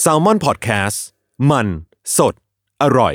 [0.00, 1.04] แซลมอนพอดแคสต์
[1.50, 1.68] มัน
[2.16, 2.34] สด
[2.82, 3.14] อร่อย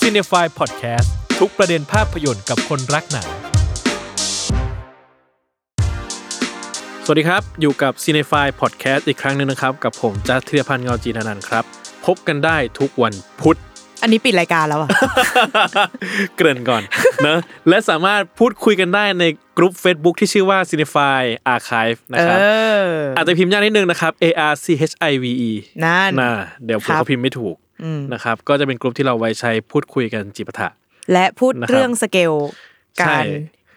[0.00, 1.08] c i n e f y Podcast
[1.40, 3.28] ทุกประเด็นภาพยนตร์กับคนรักหนัง
[7.04, 11.64] สวัสดีครับ อยู่กับ c i n e f y Podcast อีกครั้งหนึ่งนะครับ กับผมจัสธีรพันธ์เงาจีนานันท์ครับ
[12.06, 13.58] พบกันได้ทุกวันพุธ
[14.02, 14.88] อันนี้ปิดรายการแล้วอะ
[16.36, 16.82] เกริ่นก่อน
[17.26, 17.38] นะ
[17.68, 19.24] และสามารถพูดคุยกันได้ใน
[19.58, 21.22] กลุ่ม Facebook ที่ชื่อว่า c i n e f y
[21.54, 25.50] Archive นะเอครับออาจจะพิมพ์ยากนิดนึงนะครับ A R C H I V E
[25.84, 26.32] นั่นนะ
[26.64, 30.68] เดี๋ยวผมครับก็พิมพ์ไม่ถูกอืมนะครับก็จะเป็นกลุ่มที่เราไว้ใช้พูดคุยกันจิปาถะ
[31.12, 32.32] และพูดนะครับเรื่องสเกล
[32.98, 33.24] ใช่การ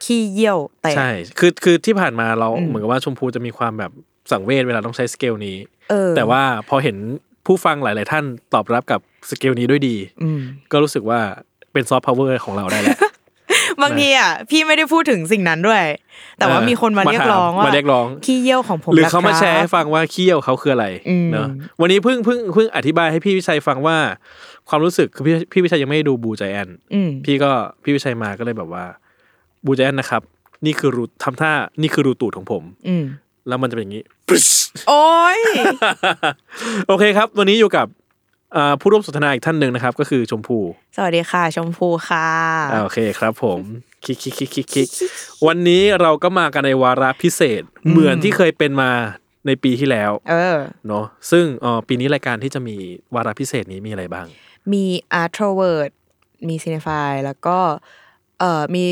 [0.04, 3.92] ขี้เยี่ยวแต่ใช่คือคือที่ผ่านมาเราอืมเหมือนกับว่าชมพูจะมีความแบบ
[4.32, 5.58] สังเวชเวลาต้องใช้สเกลนี้
[5.90, 6.98] เออแต่ว่าพอเห็น
[7.46, 10.40] ผู้ฟังหลาย ๆ ท่านตอบรับกับ สเกลนี้ด้วยดีอืม
[10.72, 11.20] ก็รู้สึกว่า
[11.74, 12.98] เป็นซอฟต์พาวเวอร์ของเราได้แล้ว
[13.82, 15.84] บางทีอะพี่ไม่ได้พูดถึงสิ่งนั้นด้วย
[16.38, 21.48] แต่ว่าเออมีคนมามาเรียกถามร้องว่ามาเรียกร้องขี้เยี่ยวของผมหรือเขามาล่ะคบแชร์ให้ฟังว่าเขี้ยวเขาคืออะไรอืมเนอะ
[21.82, 23.98] วันนี้เพิ่งเพิ่งเพิ่งอธิบายให้พี่วิชัยฟังว่า
[24.70, 27.52] ความรู้สึกคือพี่พี่วิชัยยังไม่ได้ดูบูใจแอนอืมพี่ก็
[27.84, 28.86] พี่วิชัยมาก็เลยแบบว่า
[29.66, 30.22] บูใจแอนนะครับ
[30.66, 31.52] นี่คือรูทำท่า
[31.82, 33.04] นี่คือรูตูดของผม อืม
[33.48, 34.04] แล้วมันจะเป็นอย่างนี้
[34.90, 35.06] โอ้
[35.38, 35.40] ย
[36.88, 38.03] โอเคครับ วันนี้อยู่กับอ่า
[38.80, 40.60] ผู้ร่วมสนทนาอีกท่านหนึ่งนะครับ ก็คือชมพู
[40.96, 42.30] สวัสดีค่ะ ชมพูค่ะ
[42.74, 43.60] อ่าโอเคครับผม
[44.04, 44.88] คิกคิกคิกคิกคิก
[45.48, 48.92] วันนี้เราก็มากันในวาระพิเศษเหมือนที่เคยเป็นมา
[49.48, 52.76] ในปีที่แล้ว เออเนาะซึ่งเอ่อปีนี้รายการที่จะมี
[53.16, 54.28] วาระพิเศษนี้มีอะไรบ้าง
[54.74, 54.86] มี
[55.22, 55.90] Art t r o v e r t
[56.48, 57.58] มี c i n e f y แล้วก็
[58.40, 58.86] เอ่อมี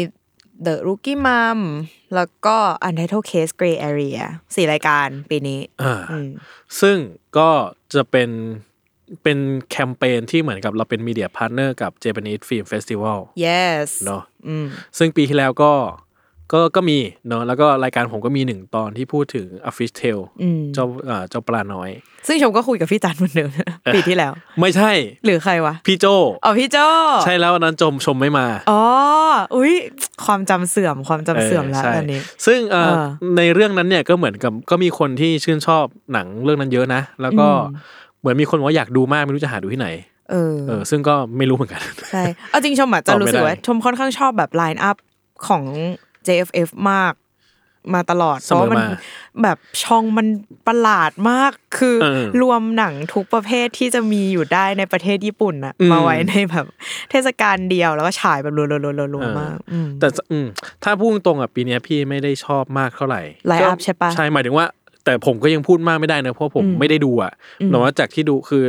[0.66, 1.59] The Rookie Mom
[2.16, 4.20] แล้วก็ Untitled Case Gray Area
[4.56, 6.30] สี่รายการปีนี้อ่าอืม
[6.81, 6.98] ซึ่ง
[7.38, 7.50] ก็
[7.94, 8.30] จะเป็น
[9.23, 9.38] เป็น
[9.72, 14.66] แคมเปญที่เหมือนกับเราเป็น media partner กับ Japanese Film Festival yes เนาะอืม
[14.98, 15.73] ซึ่งปีที่แล้วก็
[16.56, 21.90] ก็ก็มีเนาะแล้วก็รายการผมก็มีหนึ่งตอนที่พูดถึง A Fish Tale อืมเจ้าอ่าเจ้าปลาน้อย
[22.28, 23.50] ซึ่งชมก็คุยกับพี่จันเหมือนเดิม
[23.96, 24.91] ปีที่แล้ว ไม่ใช่
[25.25, 26.06] หรือใครวะ พี่โจ
[26.46, 26.78] อ๋อพี่โจ
[27.24, 28.81] ใช่แล้ววันนั้นจมชมไม่มาอ๋อ
[29.56, 29.74] อุ้ย
[30.25, 33.06] ความจำเสื่อมความจำเสื่อมแล้วใช่อันนี้ ซึ่งเอ่อเออ
[33.38, 39.90] ในเรื่องนั้นเนี่ยก็เหมือนกับก็มีคนที่ชื่นชอบหนังเรื่องนั้นเยอะนะ แล้วก็อืม เหมือนมีคนบอกว่าอยากดูมากไม่รู้จะหาดูที่ไหน
[40.32, 44.98] เออเออซึ่งก็ไม่รู้เหมือนกัน ใช่เอาจริงชมอาจจะตอบไม่รู้สึกว่าได้ชมค่อนข้างชอบแบบไลน์อัพ
[45.48, 45.64] ของ
[46.28, 47.14] JFF มาก
[47.94, 48.98] มาตลอด เพเสมอราะว่ามันมา
[49.44, 50.28] แบบช่องมัน
[50.68, 56.66] ประหลาดมากคือเออรวมหนังทุกประเภทที่จะมีอยู่ได้ในประเทศญี่ปุ่นอะอืมมาไว้ในแบบ
[57.12, 60.48] เทศกาลเดียวแล้วก็ฉายแบบรัวๆๆๆๆมากอืมแต่อืม
[60.84, 63.22] ถ้าพูดตรงๆอะปีเนี้ยพี่ไม่ได้ชอบมากเท่าไหร่
[63.52, 64.66] Line ก็ up ใช่ปะใช่หมายถึงว่า
[65.06, 67.31] แต่ผมก็ยังพูดมากไม่ได้นะเพราะผมอืมไม่ได้ดูอะ
[67.62, 68.63] อืมแต่ว่าจากที่ดูคือ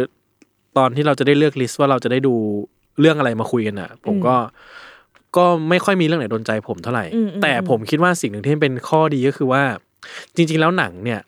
[0.79, 2.35] ตอนที่เราจะได้เลือก list ว่าเราจะได้ดู
[3.01, 4.37] เรื่องอะไรมาคุยกันอะ ผมก็
[5.37, 9.63] ก็ไม่ค่อยมีเรื่องไหนโดนใจผมเท่าไหร่อืมอืมแต่ผมคิดว่าสิ่งหนึ่งที่เป็นข้อดีก็คือว่า
[10.35, 11.21] จริง ๆ แล้วหนังเนี่ย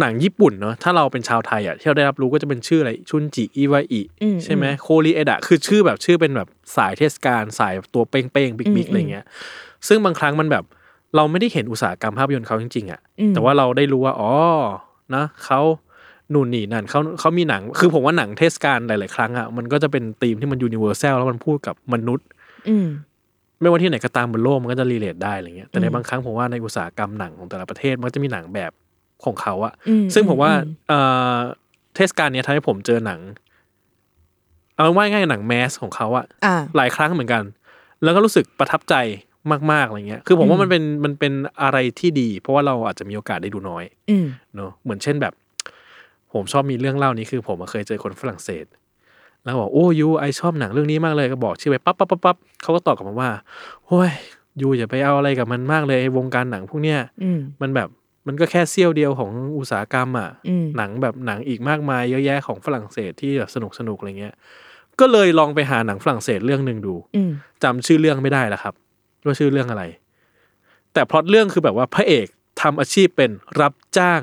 [0.00, 9.24] หนังญี่ปุ่นเนาะถ้าเราเป็นชาวไทยอะที่เราได้รับรู้ก็จะเป็นชื่ออะไรชุนจิอิวาอิอืมใช่ไหมโคริเอดะคือชื่อแบบชื่อเป็นแบบสายเทศกาลสายตัวเป้งเป้ง big big อืมอะไรเงี้ย
[9.88, 10.64] ซึ่งบางครั้งมันแบบ
[11.16, 14.30] เราไม่ได้เห็นอุตสาหกรรมภาพยนตร์เขาจริงๆอะอืมแต่ว่าเราได้รู้ว่า อ๋อ
[15.14, 15.60] นะเขา
[16.32, 22.26] นู่นนี่นั่นเขาเขามีหนัง คือผมว่าหนังเทศกาลหลาย ๆ ครั้งอะ มันก็จะเป็นธีมที่มัน universal แล้วมันพูดกับมนุษย์
[22.68, 22.86] อืม
[23.60, 28.72] ไม่ว่าที่ไหนก็ตามบนโลกมันก็จะ relate ได้อะไรเงี้ย แต่ในอืมบางครั้งผมว่าในอุตสาหกรรมหนังของแต่ละประเทศมันก็จะมีหนังแบบ
[29.24, 31.00] ของเขาอะอืมซึ่งผมว่าอืมเอ่
[31.34, 31.36] อ
[31.96, 33.20] เทศกาลเนี้ยทำให้ผมเจอหนัง
[34.74, 37.42] เอาว่าง่ายๆหนังแมสของเขาอะอ่าหลายครั้งเหมือนกัน
[38.02, 38.94] แล้วก็รู้สึกประทับใจ
[39.72, 45.34] มากๆอะไรเงี้ย คือผมว่าอืมมันเป็นมันเป็นอะไรที่ดี เพราะว่าเราอาจจะมีโอกาสได้ดูน้อยอืมเนอะเหมือนเช่นแบบ
[46.32, 48.66] ผมชอบมีเรื่องเล่านี้คือ ผมอะเคยเจอคนฝรั่งเศส
[49.42, 53.30] แล้วบอกโอ้ยูไอชอบหนังเรื่องนี้มากเลยก็บอกชื่อไปปั๊บปั๊บปั๊บปั๊บเขาก็ตอบกลับมาว่า
[53.86, 54.10] โอ้ย
[54.60, 57.88] ยูอย่าไปเอาอะไรกับมันมากเลยไอ้วงการหนังพวกเนี้ยอืมมันแบบ
[58.26, 64.34] มันก็แค่เสี้ยวเดียวของอุตสาหกรรมอะอืมหนังแบบหนังอีกมากมายเยอะแยะของฝรั่งเศสที่แบบสนุกสนุกอะไรเงี้ย
[65.00, 67.30] ก็เลยลองไปหาหนังฝรั่งเศสเรื่องหนึ่งดูอืม
[67.62, 68.74] จำชื่อเรื่องไม่ได้แล้วครับ
[69.26, 69.82] ว่าชื่อเรื่องอะไร
[70.92, 72.26] แต่พล็อตเรื่องคือแบบว่าพระเอก
[72.60, 73.30] ทำอาชีพเป็น
[73.60, 74.20] รับจ้าง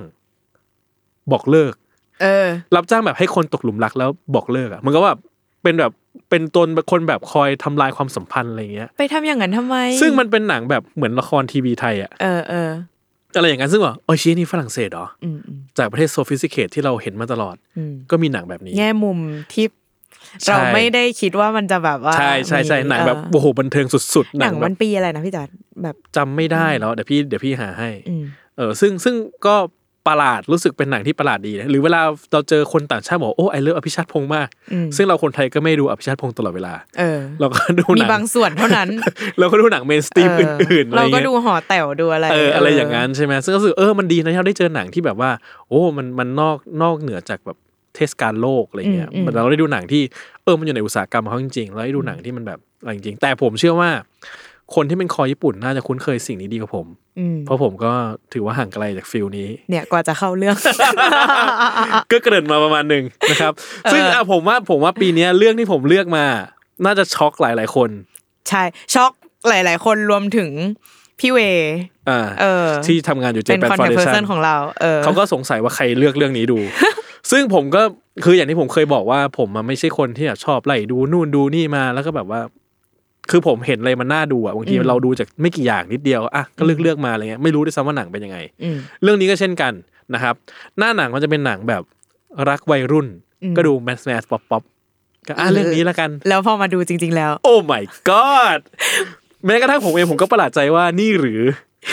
[1.31, 1.73] บอกเลิก
[2.21, 5.19] เออ รับจ้างแบบให้คนตกหลุมรักแล้วบอกเลิกอะ มันก็แบบ
[5.63, 5.91] เป็นแบบ
[6.29, 12.69] เป็นตนคนแบบคอยทำลายความสัมพันธ์อะไรเงี้ย ไปทำอย่างนั้นทำไม ซึ่งมันเป็นหนังแบบเหมือนละครทีวีไทยอะ เออเออ
[13.35, 19.17] อะไรอย่างนั้นซึ่งว่าโอ้ยชี้นี่ฝรั่งเศสเหรออืมอืมจากประเทศ sophisticated ที่เราเห็นมาตลอดอืมก็มีหนังแบบนี้ แง่มุม
[19.53, 19.82] ที่ใช่
[20.47, 25.49] เราไม่ได้คิดว่ามันจะแบบว่าใช่ใช่ใช่มีหนังแบบเออโอ้โหบันเทิงสุดๆหนังแบมับนปีอะไรนะพี่จัด
[25.83, 28.23] แบบจำไม่ได้แล้วเดี๋ยวพี่เดี๋ยวพี่หาให้อืม
[28.57, 29.15] เออซึ่งซึ่ง
[29.47, 29.55] ก็
[30.07, 32.01] ประหลาดรู้สึกเป็นหนังที่ประหลาดดีนะหรือเวลา
[32.31, 38.89] เราเจอคนต่างชาติบอกโอ้ I love อภิชาติพงษ์มากอืมซึ่งเราคนไทยก็ไม่ดูอภิชาติพงษ์ตลอดเวลาเออเราก็ดูมีหนังบางส่วนเท่านั้น
[39.39, 45.31] เราก็ดูหนัง mainstream เอออื่นๆอะไรเราเงี้ยก็ดูหอแต๋วดูอะไรเอออะไรอย่างนั้นใช่ไหมซึ่งก็รู้สึกเออมันดีนะที่เราได้เจอหนังที่แบบว่า
[45.69, 47.57] โอ้มันมันนอกนอกเหนือจากแบบ
[47.95, 50.01] เทศกาลโลกอะไรเงี้ยมันเราได้ดูหนังที่
[50.43, 53.89] เออมันอยู่ในอุตสาหกรรมของเขาจริงๆเราได้ดูหนังที่มันแบบอะไรจริงๆแต่ผมเชื่อว่า
[54.75, 56.87] คนที่เป็นคอญี่ปุ่นน่าจะคุ้นเคยสิ่งนี้ดีกว่าผม
[57.19, 57.91] อืมเพราะผมก็
[58.33, 60.57] ถือว่าห่างไกลจาก feel นี้ เนี่ยกว่าจะเข้าเรื่อง
[62.11, 63.53] ก็เกริ่นมาประมาณหนึ่งนะครับ
[63.91, 66.25] ซึ่งอะผมว่าผมว่าปีเนี้ยเรื่องที่ผมเลือกมา
[66.85, 67.89] น่าจะช็อกหลาย ๆ คน
[68.49, 68.63] ใช่
[68.93, 69.11] ช็อก
[69.47, 70.49] หลาย ๆ คนรวมถึง
[71.19, 71.39] พี่เว
[72.09, 76.59] อ่าเออที่ทำงานอยู่ Japan Foundation contact person ของเราเออเขาก็สงสัยว่าใครเลือกเรื่องนี้ดู
[77.31, 77.81] ซึ่งผมก็
[78.23, 82.41] คืออย่างที่ผมเคยบอกว่า ผมมันไม่ใช่คนที่แบบชอบไล่ดูนู่นดูนี่มาแล้วก็แบบว่า
[83.31, 89.73] คือผมเห็นอะไรมันน่าดูอะบางทีอืมเราดูจากไม่กี่อย่างนิดเดียวอะก็เลือกเลือกมาอะไรเงี้ยไม่รู้ด้วยซ้ำว่าหนังเป็นยังไงอืมเรื่องนี้ก็เช่นกัน
[90.13, 90.35] นะครับ
[90.77, 91.83] หน้าหนังมันจะเป็นหนังแบบ
[92.49, 93.07] รักวัยรุ่น
[93.43, 94.63] อืมก็ดู mass mass pop pop
[95.27, 98.59] ก็อะเรื่องนี้ละกัน แล้วพอมาดูจริง ๆ แล้ว oh my god
[99.45, 101.41] แม้กระทั่งผมเองผมก็ประหลาดใจว่านี่หรือ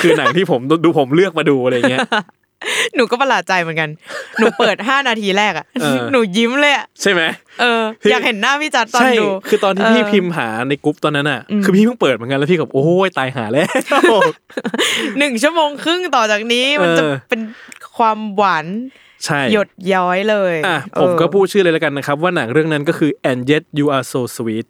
[0.02, 2.06] คือหนังที่ผมดูผมเลือกมาดูอะไรเงี้ย
[2.94, 3.90] หนูก็ประหลาดใจเหมือนกัน
[4.38, 7.22] หนูเปิดห้านาทีแรกอะเออหนูยิ้มเลยอะใช่ไหม
[7.60, 13.68] เออพี่อยากเห็นหน้าพี่จัดตอนใช่ดู คือตอนที่เออพี่พิมพ์หาในกรุ๊ปตอนนั้นอะอืมคือพี่เพิ่งเปิดเหมือนกันแล้วพี่ก็โอ้ยตายหาแล้ว
[15.18, 17.40] หนึ่งชั่วโมงครึ่งต่อจากนี้มันจะเออเป็น
[17.96, 18.66] ความหวาน
[19.24, 24.66] ใช่หยดย้อยเลยอะเออผมก็พูดชื่อเลยแล้วกันนะครับ ว่าหนังเรื่องนั้นก็คือ and yet you are so sweet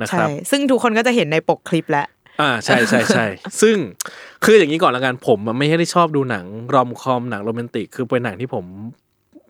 [0.00, 2.06] นะคใช่รับซึ่งทุกคนก็จะเห็นในปกคลิปแล้ว
[2.40, 3.26] อ่าใช่ใช่ใช่
[3.60, 3.76] ซึ่ง
[4.44, 6.44] คืออย่างนี้ก่อนละกันผมอะไม่ได้ชอบดูหนัง
[6.74, 8.64] รอมคอมหนังโรแมนติกคือเป็นหนังที่ผม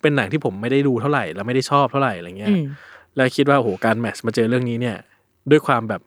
[0.03, 2.65] เป็นหนังที่ผมไม่ได้ดูเท่าไหร่แล้วไม่ได้ชอบเท่าไหร่อะไรเงี้อืยม
[3.17, 4.97] แล้วคิดว่าโอ้โหการแมทช์มาเจอเรื่องนี้เนี่ย
[5.51, 6.03] ด้วยความแบบ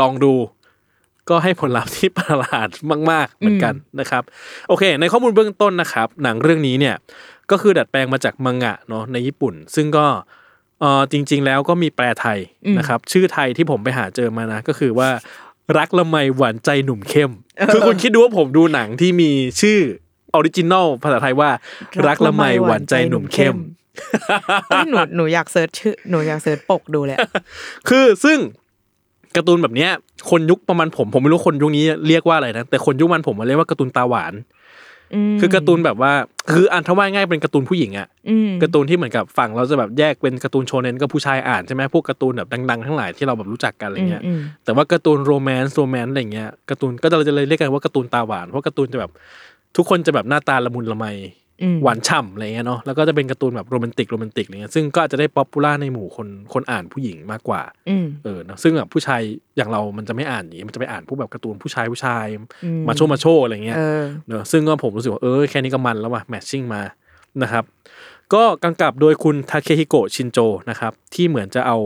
[0.00, 0.34] ลองดู
[1.28, 2.68] ก็ให้ผลลัพธ์ที่ประหลาด
[3.10, 4.22] มาก ๆ เหมือนกันนะครับ
[4.68, 6.96] โอเค ในข้อมูลเบื้องต้นนะครับ หนังเรื่องนี้เนี่ย
[7.50, 10.06] ก็คือดัดแปลงมาจากมังงะเนาะในญี่ปุ่น ซึ่งก็
[10.80, 12.38] เออจริง ๆ แล้วก็มีแปลไทย
[12.78, 15.08] นะครับ ชื่อไทยที่ผมไปหาเจอมานะ ก็คือว่า
[15.78, 17.30] รักละไมหวานใจหนุ่มเข้ม
[17.72, 19.30] คือคุณคิดดูว่าผมดูหนังที่มี
[19.60, 19.78] ชื่อ
[20.34, 21.50] original ภาษาไทยว่า
[22.08, 23.56] รักละไมหวานใจหนุ่มเข้ม
[24.68, 27.28] เอ้ยหนูหนูอยาก search ชื่อหนูอยาก search ปกดูเลยอะ
[27.88, 28.38] คือซึ่ง
[29.36, 29.90] การ์ตูนแบบเนี้ย
[30.30, 34.34] คนยุคประมาณผมผมไม่รู้คนยุคนี้เรียกว่าอะไรนะแต่คนยุคมันผมมันเรียกว่าการ์ตูนตาหวานม
[35.40, 36.12] คือการ์ตูนแบบว่า
[36.52, 49.10] คืออ่านถ้าว่าง่ายเป็นการ์ตูนผู้หญิงอะอืมการ์ตูนที่เหมือนกับฝั่งเราจะแบบแยกเป็นการ์ตูนโชเนนก็ผู้ชายอ่านใช่ไหมพวกการ์ตูนแบบดังๆทั้งหลายที่เราแบบรู้จักกันอะไรเงี้ยอืมแต่ว่าการ์ตูน romance romance อะไรเงี้ยการ์ตูนก็เราจะเลยเรียกกันว่าการ์ตูนตาหวานเพราะการ์ตูนจะแบบ
[49.76, 51.47] ทุกคนจะแบบหน้าตาละมุนละไมอืม
[51.82, 59.20] หวานฉ่ำอะไรเงี้ยเนาะแล้วก็จะเป็นการ์ตูนแบบโรแมนติกโรแมนติกอะไรเงี้ยซึ่งก็อาจจะได้ popular ในหมู่คนคนอ่านผู้หญิงมากกว่าอืมเออเนอะซึ่งแบบผู้ชาย
[59.56, 62.26] อย่างเรามันจะไม่อ่านอย่างนี้มันจะไปอ่านพวกแบบการ์ตูนผู้ชายผู้ชาย
[62.64, 66.82] อืม macho macho อะไรเงี้ยเออเนอะซึ่งก็ผมรู้สึกว่าเออแค่นี้ก็มันแล้วว่ะ matching มา
[67.42, 67.64] นะครับ
[68.34, 70.38] ก็กำกับโดยคุณทาเคฮิโกะชินโจ
[70.70, 71.78] นะครับ ที่เหมือนจะเอา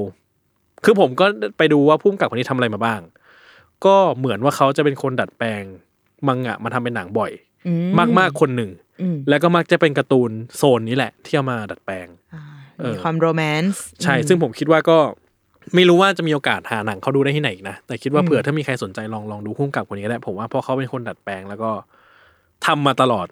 [0.84, 1.26] คือผมก็
[1.58, 3.00] ไปดูว่าผู้กำกับคนนี้ทำอะไรมาบ้าง
[3.84, 5.62] ก็เหมือนว่าเขาจะเป็นคนดัดแปลง
[6.26, 7.51] มังงะมาทำเป็นหนังบ่อยอื
[8.18, 8.70] มากๆคนหนึ่ง
[9.00, 12.42] อืมแล้วก็มักจะเป็นการ์ตูนโซนนี้แหละ ที่เอามาดัดแปลงอ่า
[12.80, 14.98] เออมีความโรแมนต์ใช่ ซึ่งผมคิดว่าก็
[15.74, 21.70] ไม่รู้ว่าจะมีโอกาสหาหนังเขาดูได้ที่ไหนอีกนะ แต่คิดว่าเผื่อถ้ามีใครสนใจลองลองดูพุ่มกับคนนี้ก็ได้ผมว่าเพราะเขาเป็นคนดัดแปลงแล้วก็
[22.66, 23.26] ทำมาตลอด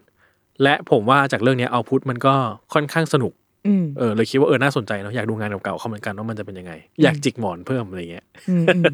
[0.63, 2.35] และผมว่าจากเรื่องนี้เอาพุทมันก็
[2.75, 3.33] ค่อนข้างสนุก
[3.67, 6.73] อืมเออเลยคิดว่าเออน่าสนใจเนาะอยากดูงานเก่าๆเขาเหมือนกันว่ามันจะเป็นยังไง
[7.03, 8.85] อยากจิกหมอนเพิ่มอะไรเงี้ยอืมอืม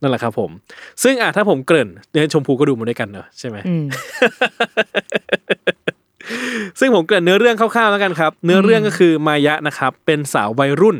[0.00, 0.50] นั่นแหละครับผม
[1.02, 3.84] ซึ่งอะถ้าผมเกริ่นเนี่ยชมพูก็ดูมาด้วยกันเนอะใช่ไหมอืม
[6.80, 10.96] ซึ่งผมเกริ่นเนื้อเรื่องคร่าวๆแล้วกันครับ เนื้อเรื่องก็คือมายะนะครับ เป็นสาววัยรุ่น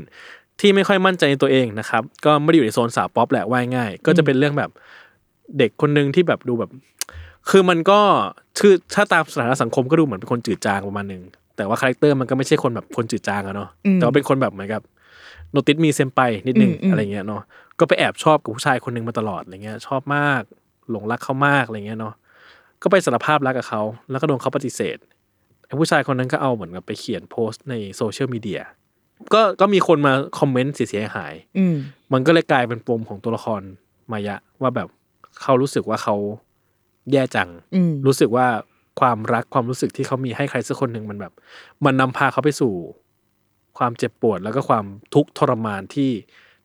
[0.61, 4.71] ที่ไม่ค่อยมั่นใจในตัวเองนะครับ ก็ไม่ได้อยู่ในโซนสาวป๊อปแหละว่ายง่าย ก็จะเป็นเรื่องแบบ
[5.59, 6.71] เด็กคนหนึ่งที่แบบดูแบบ
[7.51, 8.01] คือมันก็
[8.61, 11.23] คือถ้าตามสถานะสังคมก็ดูเหมือนเป็นคนจืดจางประมาณหนึ่ง
[11.57, 14.83] แต่ว่า character มันก็ไม่ใช่คนแบบคนจืดจางอะเนาะอืมแต่ว่าเป็นคนแบบเหมือนกับ
[15.53, 17.43] notice me senpai นิดนึงอืมอืมอะไรเงี้ยเนาะ
[17.81, 20.43] ก็ไปแอบชอบกับผู้ชายคนหนึ่งมาตลอดอะไรเงี้ย ชอบมาก
[20.91, 22.15] หลงรักเขามากอะไรเงี้ยเนาะ
[22.83, 24.99] ก็ไปสารภาพรักกับเขา แล้วก็โดนเขาปฏิเสธ
[25.67, 28.61] ไอ้ผู้ชายคนนั้นก็เอาเหมือนกับไปเขียนโพสต์ใน social media
[29.35, 31.77] ก็ก็มีคนมา comment เสียหายอืม
[32.13, 33.63] มันก็เลยกลายเป็นปมของตัวละคร
[34.13, 34.89] มายะ ว่าแบบ
[35.43, 36.17] เขารู้สึกว่าเขา
[37.13, 38.47] แย่จังอืมรู้สึกว่า
[39.01, 41.33] ความรักความรู้สึกที่เขามีให้ใครสักคนหนึ่งมันแบบ
[41.85, 42.73] มันนำพาเขาไปสู่
[43.79, 44.85] ความเจ็บปวดแล้วก็ความ
[45.15, 46.11] ทุกข์ทรมานที่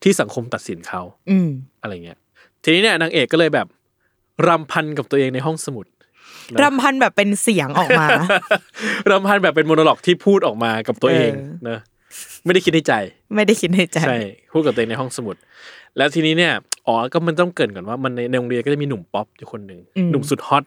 [0.06, 1.50] ที่สังคมตัดสินเขาอืม
[1.82, 2.20] อะไรเงี้ย
[2.64, 3.68] ทีนี้เนี่ยนางเอกก็เลยแบบ
[4.48, 5.86] รำพันกับตัวเองในห้องสมุด
[6.62, 8.08] รำพันแบบเป็นเสียงออกมา
[9.12, 11.80] รำพันแบบเป็นโมโนโลอกที่พูดออกมากับตัวเองเออนะ
[12.46, 12.94] ไม่ได้คิดในใจ
[13.36, 14.20] ไม่ได้คิดในใจใช่
[14.54, 15.36] พูดกับตัวเองในห้องสมุด
[15.98, 16.54] แล้วทีนี้เนี่ย
[16.88, 20.64] อ๋อก็มันต้องเกริ่นก่อนว่ามันในในโรงเรียนก็จะมีหนุ่มป๊อปอยู่คนหนึ่งอืมหนุ่มสุด hot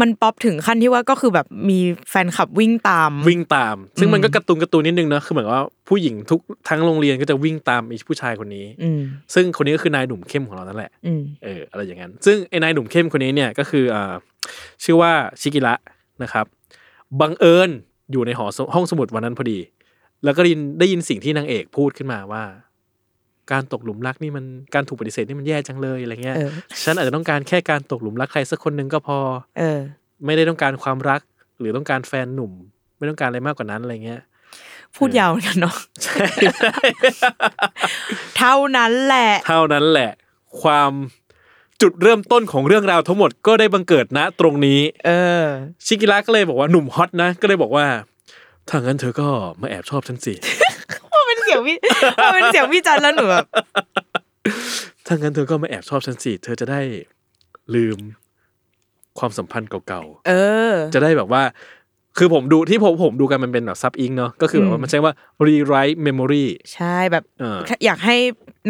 [0.00, 1.78] มันป๊อปถึงขั้นที่ว่าก็คือแบบมี
[2.10, 9.00] แฟนคลับวิ่งตาม วิ่งตาม ซึ่งมันก็การ์ตูนการ์ตูนนิดนึงเนอะคือเหมือนว่าผู้หญิงทุกทั้งโรงเรียนก็จะวิ่งตามไอ้ผู้ชายคนนี้อืม
[9.34, 14.14] ซึ่งคนนี้ก็คือนายหนุ่มเข้มของเรานั่นแหละอืมเอออะไรอย่างนั้น ซึ่งไอ้นายหนุ่มเข้มคนนี้เนี่ยก็คืออ่า
[14.84, 15.74] ชื่อว่าชิกิระ
[16.22, 16.46] นะครับ
[17.20, 17.70] บังเอิญ
[18.12, 19.58] อยู่ในหอสห้องสมุดวันนั้นพอดี
[20.24, 22.42] แล้วก็ได้ยินได้ยินสิ่งที่นางเอกพูดขึ้นมาว่า
[23.52, 24.44] การตกหลุมรักนี่มัน
[24.74, 26.50] การถูกปฏิเสธนี่มันแย่จังเลยอะไรเงี้ยเออ
[26.84, 29.18] ฉันอาจจะต้องการแค่การตกหลุมรักใครสักคนหนึ่งก็พอ
[29.58, 29.80] เออ
[30.24, 31.20] ไม่ได้ต้องการความรัก
[31.58, 32.52] หรือต้องการแฟนหนุ่ม
[32.98, 34.20] ไม่ต้องการอะไรมากกว่านั้นอะไรเงี้ย
[34.96, 36.26] พูดยาวเหมือนกันเนาะใช่
[38.36, 40.10] เท่านั้นแหละ เท่านั้นแหละ
[40.62, 40.92] ความ
[41.82, 45.10] จุดเริ่มต้นของเรื่องราวทั้งหมดก็ได้บังเกิดณตรงนี้ เอ
[45.42, 45.44] อ
[45.86, 47.86] ชิกิระก็เลยบอกว่าหนุ่ม hot นะก็เลยบอกว่า
[48.68, 49.28] ถ้างั้นเธอก็
[49.60, 51.78] มาแอบชอบฉันสิพอเป็นเสียงพี่
[52.22, 53.46] พอเป็นเสียงพี่จันแล้วหนูแบบ
[55.06, 56.80] ถ้างั้นเธอก็มาแอบชอบฉันสิเธอจะได้
[57.74, 57.98] ลืม
[59.18, 60.32] ความสัมพันธ์เก่าเอ
[60.72, 61.42] อๆจะได้แบบว่า
[62.18, 65.12] คือผมดูที่ผมผมดูกันมันเป็นแบบ sub Eng เนาะก็คือแบบว่ามันใช้ว่า
[65.46, 68.16] rewrite memory ใช่แบบเอออยากให้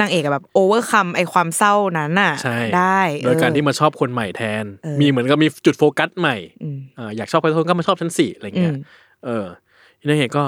[0.00, 8.82] นางเอกอะแบบ overcome ไอความเศร้านั้นน่ะใช่ได้โดยการเออที่มาชอบคนใหม่แทนเออมีเหมือนกับมีจุดโฟกัสใหม่อืมอ่าอยากชอบใครสักคนก็มาชอบฉันสิอะไรเงี้ยอืม
[9.24, 9.44] เออ
[10.00, 10.44] ทีนางเอกก็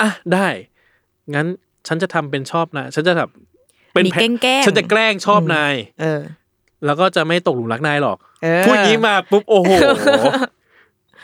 [0.00, 0.46] อะได้
[1.34, 1.46] งั้น
[1.86, 3.30] ฉันจะทำเป็นชอบนะฉันจะแบบ
[3.92, 6.20] เป็นมีแพะแกล้งๆฉันจะแกล้งชอบนาย เออ
[6.84, 9.70] แล้วก็จะไม่ตกหลุมรักนายหรอกเออพูดอย่างนี้มาปุ๊บโอ้โห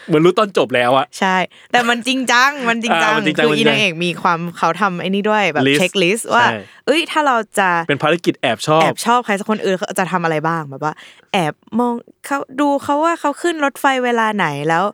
[0.06, 1.36] เหมือนรู้ตอนจบแล้วอะใช่
[1.72, 10.94] แต่มันจริงจังมันจริงจังอ่ามันจริงจังคือมันจริอีงจังนางเอกมีความเขาทำไอ้นี่ด้วยแบบ List เช็คลิสต์ว่าใช่เอ้ยถ้าเราจะเป็นภารกิจแอบชอบแอบชอบใครสักคนอื่นเขาจะทำอะไรบ้างแบบว่า
[11.32, 11.94] แอบมอง
[12.26, 14.84] เขาดูเขาว่าเขาขึ้นรถไฟเวลาไหนแล้ว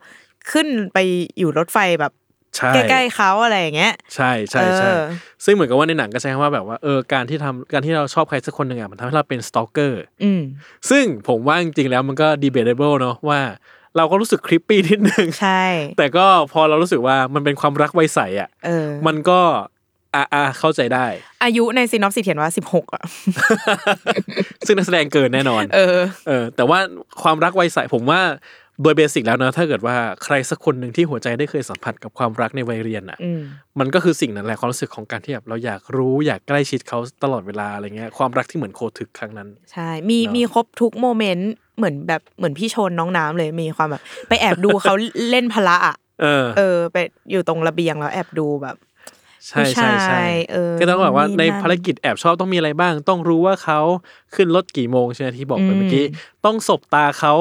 [0.52, 0.98] ขึ้นไป
[1.38, 2.12] อยู่รถไฟแบบ
[2.56, 5.00] ใช่ใกล้ๆเขาอะไรอย่างเงี้ยใช่ใช่ใช่เออ
[5.44, 10.42] ซึ่งเหมือนกับว่าในหนังก็ใช้คำว่าแบบว่าเออการที่ทำการที่เราชอบใครสักคนหนึ่งอะมันทำให้เราเป็นสตอกเกอร์อืม
[10.90, 13.40] ซึ่งผมว่าจริงๆแล้วมันก็ debatable เนาะว่า
[13.96, 15.64] เราก็รู้สึกคลิปปี้นิดนึงใช่
[15.98, 19.40] แต่ก็พอเรารู้สึกว่ามันเป็นความรักไวยใสอะเออมันก็
[20.14, 21.06] อ่าอ่าเข้าใจได้
[21.44, 23.02] อายุใน synopsis เขียนว่าสิบหกอะ
[24.66, 26.78] ซึ่งนักแสดงเกินแน่นอน เออ เออ แต่ว่า
[27.22, 28.20] ความรักวัยใสผมว่า
[28.82, 33.42] โดย basic แล้วนะถ้าเกิดว่าใครสักคนหนึ่งที่หัวใจได้เคยสัมผัสกับความรักในวัยเรียนอะอืม
[33.78, 44.94] มันก็คือสิ่งนั้นแหละความรู้สึกของการที่แบบเราอยากรู้อยากใกล้ชิดเขาตลอดเวลาอะไรเงี้ยความรักที่เหมือนโคทึกครั้งนั้น ใช่ มีเนอะมีครบทุก moment เหมือนแบบเหมือนพี่โชนน้องน้ำเลยมีความแบบไปแอบดูเขา
[45.30, 46.96] เล่นพละอะเออ เออ ไป
[47.30, 48.76] อยู่ตรงระเบียงแล้วแอบดูแบบ
[49.48, 53.80] ใช่ใช่ใช่เออก็ต้องแบบว่านี่ในนั่นภารกิจแอบชอบต้องมีอะไรบ้าง ต้องรู้ว่าเขา
[54.34, 56.04] ขึ้นรถกี่โมงใช่ไหมที่บอกไปอืมเมื่อกี้
[56.44, 57.34] ต้องสบตาเขา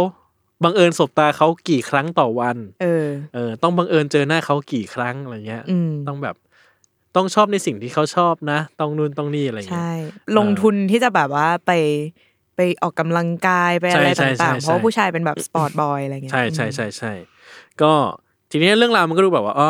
[0.63, 6.35] บังเอิญสบตาเขากี่ครั้งต่อวัน เออ เออ ต้องบังเอิญเจอหน้าเขากี่ครั้งอะไรเงี้ยอืมต้องแบบ
[7.15, 9.91] ต้องชอบในสิ่งที่เขาชอบนะ ต้องนู่นต้องนี่อะไรเงี้ย ใช่
[10.37, 11.71] ลงทุนที่จะแบบว่าไป
[12.55, 17.11] ไปออกกำลังกายไปอะไรใช่ใช่ต่างๆใช่เพราะว่าผู้ชายเป็นแบบสปอร์ตบอยอะไรเงี้ย ใช่ใช่ใช่ใช่
[17.81, 17.91] ก็
[18.51, 19.69] ทีนี้เรื่องราวมันก็ดูแบบว่าอ๋อ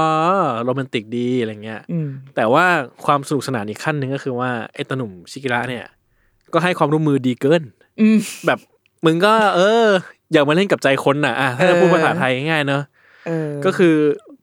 [0.64, 2.66] โรแมนติกดีอะไรเงี้ยอืมแต่ว่า
[3.06, 5.86] ความสนุกสนานอีกขั้นหนึ่งก็คือว่าไอ้ตาหนุ่มชิกิระเนี่ย
[6.54, 7.64] ก็ให้ความร่วมมือดีเกิน
[8.02, 8.60] อืมแบบ
[9.06, 9.88] มึงก็ เออ
[10.34, 12.84] อยากมาเล่นกับใจคนน่ะอะถ้าจะเออพูดภาษาไทยง่ายๆเนอะ
[13.28, 13.96] เออก็คือ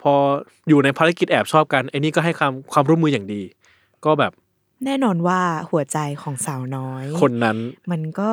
[0.02, 0.14] พอ
[0.68, 3.42] อยู่ในภารกิจแอบชอบกันไอ้นี่ก็ให้ความความร่วมมืออย่างดี
[4.04, 4.32] ก็แบบ
[4.84, 7.58] แน่นอนว่าหัวใจของสาวน้อย คนนั้น
[7.90, 8.32] มันก็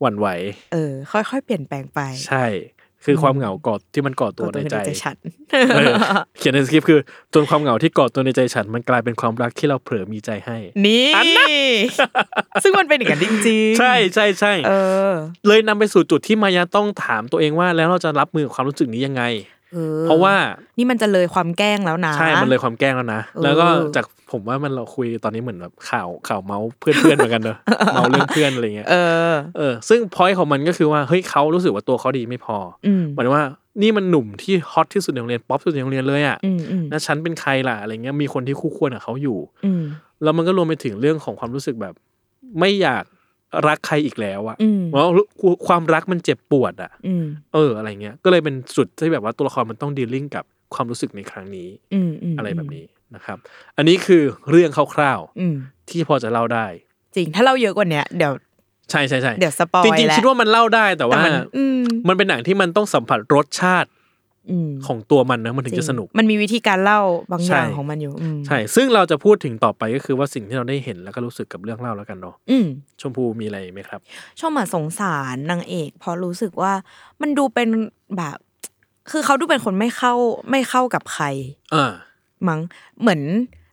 [0.00, 0.28] หวั่นไหว
[0.72, 2.44] เออ ค่อยๆ เปลี่ยนแปลงไป ใช่
[3.04, 5.16] คือความเหงากอดที่มันก่อตัวก็ในใจฉัน
[5.74, 5.94] เออ
[6.38, 7.00] เขียนในสคริปต์คือ
[7.34, 11.08] จนความเหงาที่ก่อตัวในใจฉัน มันกลายเป็นความรักที่เราเผลอมีใจให้ นี่
[12.62, 14.72] ซึ่งมันเป็นอย่างนั้นจริงๆใช่ใช่ใช่เอ
[15.10, 15.12] อ
[15.46, 19.59] เลยนำไปสู่จุดที่มายาต้องถามตัวเองว่า แล้วเราจะรับมือกับความรู้สึกนี้ยังไงออ
[20.04, 20.34] เพราะว่า
[20.78, 27.58] นี่มันจะเลยความแกล้งแล้วนะใช่มันเลยความแกล้งแล้วนะเออแล้วก็จากผมว่ามันเราคุยตอนนี้เหมือนแบบข่าวข่าวเมาส์เพื่อนเพื่อนๆเหมือนกันเนอะ
[27.94, 28.94] เมาเรื่องเพื่อนอะไรเงี้ยเอ
[29.30, 33.44] อเออ ซึ่งพอยของมันก็คือว่าเฮ้ยเขารู้สึกว่าตัวเขาดีไม่พออืมหมายถึงว่า
[33.82, 39.82] นี่มันหนุ่มที่ฮอตที่สุดในโรงเรียนป๊อปที่สุดในโรงเรียนเลยอะอืมอืมแล้วฉันเป็นใครล่ะอะไรเงี้ยมีคนที่คู่ควรกับเขาอยู่อืม
[40.22, 41.94] แล้วมันก็รวมไปถึงเรื่องของความรู้สึกแบบ
[42.60, 43.04] ไม่อยาก
[43.68, 45.04] รักใครอีกแล้วอะอืมเพราะ
[45.66, 53.38] ความรักมันเจ็บปวดอะอืมเออ อะไรเงี้ย ก็เลยเป็นจุดที่แบบว่าตัวละครมันต้องดีลลิ่งกับความรู้สึกในครั้งนี้อืมมอะไรแบบนี้นะครับ
[53.76, 56.66] อันนี้คือเรื่องคร่าวอืมๆที่พอจะเล่าได้
[57.14, 58.32] จริง ถ้าเราเยอะกว่าเนี้ยเดี๋ยว
[58.90, 63.99] ใช่ใช่ใช่เดี๋ยวสปอยจริงแล้วๆคิดว่ามันเล่าได้แต่แต่ว่ามันอืมมันเป็นหนังที่มันต้องสัมผัสรสชาติอืม
[64.86, 67.00] ของตัวมันนะมันถึงจะสนุก มันมีวิธีการเล่า
[67.32, 72.66] บางอย่างใช่ของมันอยู่อืมใช่ ซึ่งเราจะพูดถึงต่อไปก็คือว่าสิ่งที่เราได้เห็นแล้วก็รู้สึกกับเรื่องเล่าแล้วกันเนาะอืม
[73.00, 74.00] ชมพูมีอะไรไหมครับ
[74.40, 76.72] ชอบมาสงสารนางเอกเพราะรู้สึกว่า
[77.20, 77.68] มันดูเป็น
[78.16, 78.36] แบบ
[79.10, 80.14] คือเขาดูเป็นคนไม่เข้า
[80.50, 81.24] ไม่เข้ากับใคร
[81.74, 81.92] อ่า
[82.48, 82.60] มั้ง
[83.00, 83.22] เหมือน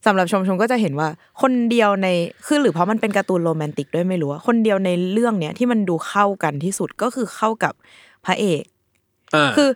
[0.06, 1.10] สำหรับชมชมก็จะเห็นว่า
[1.42, 2.08] คนเดียวใน
[2.46, 7.74] คือหรือเพราะมันเป็นการ์ตูนโรแมนติกด้วยไม่รู้ว่าคนเดียวในเรื่องเนี้ยที่มันดูเข้ากันที่สุดก็คือเข้ากับ
[8.26, 8.64] พระเอก
[9.36, 9.70] อ่าคือ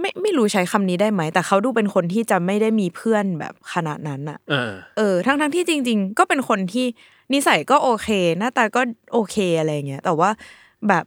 [0.00, 6.86] ไม่ไม่รู้ใช้คำนี้ได้ไหม แต่เขาดูเป็นคนที่จะไม่ได้มีเพื่อนแบบขนาดนั้นอะอ่าเออ ทั้งทั้งที่จริง ๆ ก็เป็นคนที่
[7.32, 8.80] นิสัยก็โอเค หน้าตาก็
[9.12, 10.30] โอเคอะไรเงี้ยแต่ว่า
[10.88, 11.04] แบบ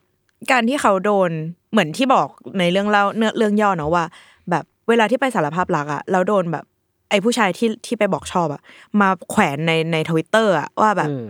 [0.51, 1.31] การที่เขาโดน
[1.71, 2.27] เหมือนที่บอก
[2.59, 4.05] ในเรื่องเล่าเนื้อเรื่องย่อเนาะว่า
[4.49, 6.65] แบบเวลาที่ไปสารภาพรักอะแล้วโดนแบบ
[7.09, 8.61] ไอ้ผู้ชายที่ที่ไปบอกชอบอะ
[9.01, 11.25] มาแขวนในในทวิตเตอร์อะว่าแบบอืม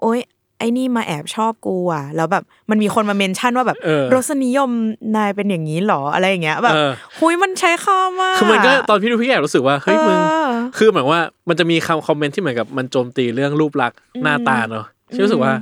[0.00, 0.20] โอ๊ย
[0.62, 4.70] ไอ้นี่มาแอบชอบกูอะแล้วแบบมันมีคนมาเมนชั่นว่าแบบเออรสนิยม
[5.16, 15.52] นายเป็นอย่างนี้หรออะไรอย่างเงี้ยแบบเออหุยมันใช้ข้ามากคือมันก็ตอนพี่ดูพี่แอบรู้สึกว่าเฮ้ยมึงเออคือเหมือนว่ามันจะมีคำคอมเมนต์ที่เหมือนกับมันโจมตีเรื่องรูปลักษณ์หน้าตาเนอะที่รู้สึกว่า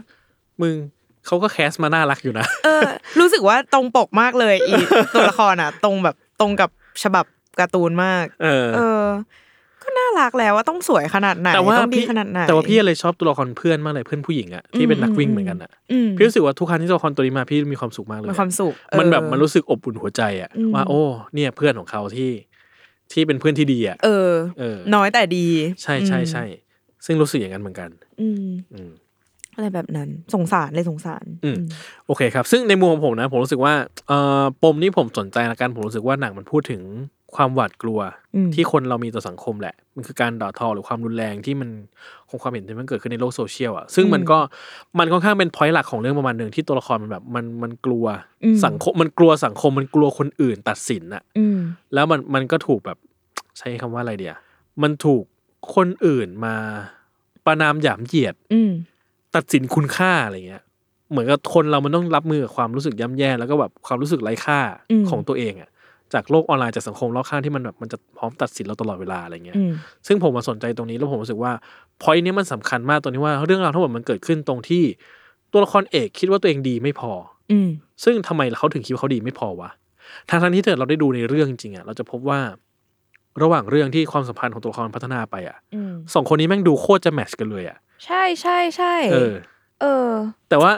[0.63, 0.75] มึง
[1.27, 2.83] เขาก็แคสมาน่ารักอยู่นะเออ
[3.21, 4.73] รู้สึกว่าตรงปกมากเลยอี
[5.15, 6.71] ตัวละครอะ ตรงแบบตรงกับ
[7.03, 7.25] ฉบับ
[7.61, 9.50] การ์ตูนมาก เออเออก็
[9.99, 21.03] น่ารักแล้วว่าต้องสวยขนาดไหนแต่ว่าต้องดีพี่ขนาดไหนแต่ว่าพี่เลยชอบตัวละครเพื่อนมากเลยเพื่อนผู้หญิงอะที่เป็นนักวิ่งเหมือนกันอะอืมพี่รู้สึกว่าทุกครั้งที่ตัวละครตัวนี้มาพี่มีความสุขมากเลยมีความสุขมันแบบเออมันรู้สึกอบอุ่นหัวใจอะอืมว่าโอ้
[21.35, 22.31] เนี่ยเพื่อนของเขาที่
[23.13, 25.47] ที่เป็นเพื่อนที่ดีอะเออเออ น้อยแต่ดี
[25.83, 26.45] ใช่ใช่ใช่
[27.07, 27.89] ซึ่งรู้สึกอย่างนั้นเหมือนกัน
[28.21, 28.91] อืมอืม
[29.55, 31.59] อะไรแบบนั้นสงสารเลยสงสาร อืม
[32.07, 33.75] โอเคครับ ซึ่งในมุมของผมนะ ผมรู้สึกว่า
[34.09, 36.83] เอ่อปมที่ผมสนใจละกันผมรู้สึกว่าหนังมันพูดถึง
[37.37, 38.01] ความหวาดกลัว
[38.35, 41.69] อืมที่คนเรามีต่อสังคมแหละ มันคือการด่าทอหรือความรุนแรงที่มัน
[42.29, 44.39] คงความเห็นที่มันเกิดขึ้นในโลกโซเชียลอะซึ่งมันก็
[44.99, 48.07] มันค่อนข้างเป็นพอยต์หลักของเรื่องประมาณหนึ่งที่ตัวละครมันแบบมันมันกลัว
[48.45, 51.59] อืมสังคมมันกลัวสังคมมันกลัวคนอื่นตัดสินอะอืม
[51.95, 52.99] แล้วมันมันก็ถูกแบบ
[53.59, 54.37] ใช้คำว่าอะไรเดีย
[54.83, 55.23] มันถูก
[55.75, 56.55] คนอื่นมา
[57.47, 58.71] ประนามหยามเหยียดอืม
[59.35, 60.63] ตัดสินคุณค่าอะไรเงี้ย
[61.11, 64.61] เหมือนกับคนเรามันต้องรับมือกับความรู้สึกย่ำแย่แล้วก็แบบความรู้สึกไร้ค่า
[64.91, 65.71] อืมของตัวเองอะ
[66.15, 69.73] จากโลกออนไลน์จากสังคมรอบข้างที่มันแบบมันจะพร้อมตัดสินเราตลอดเวลาอะไรเงี้ยอืม
[70.07, 71.53] ซึ่งผมมาสนใจตรงนี้แล้วผมรู้สึกว่า
[72.03, 74.83] พอยนี้มันสำคัญมากตรงที่ว่าเรื่องราวทั้งหมดมันเกิดขึ้นตรงที่
[75.53, 77.13] ตัวละครเอกคิดว่าตัวเองดีไม่พอ
[77.53, 77.69] อืม
[78.05, 79.71] ซึ่งทำไมเขาถึงคิดว่าเขาดีไม่พอวะ
[80.29, 82.41] ทางทางๆที่เกิดเราได้ดูในเรื่องจริงๆอะเราจะพบว่า
[83.43, 89.35] ระหว่างเรื่องที่ความสัมพันธ์ของตัวละครพัฒนาไปอะอืมสองคนนี้แม่งดูโคตรจะแมทชกันเลยอะใช่ใช่ใช่เออ
[89.81, 90.11] เออ
[90.49, 90.73] แต่ว่า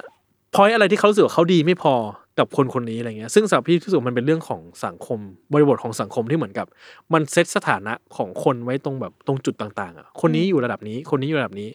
[0.54, 1.94] พอยอะไรที่เขารู้สึกว่าเขาดีไม่พอ
[2.38, 5.18] กับคนคนนี้อะไรเงี้ยซึ่งสำหรับพี่รู้สึกว่ามันเป็นเรื่องของสังคม
[5.52, 6.66] บริบทของสังคมที่เหมือนกับ
[7.12, 11.68] มันเซตสถานะของคนไว้ตรงแบบตรงจุดต่างๆอะคนนี้อยู่ระดับนี้ คนนี้อยู่ระดับนี้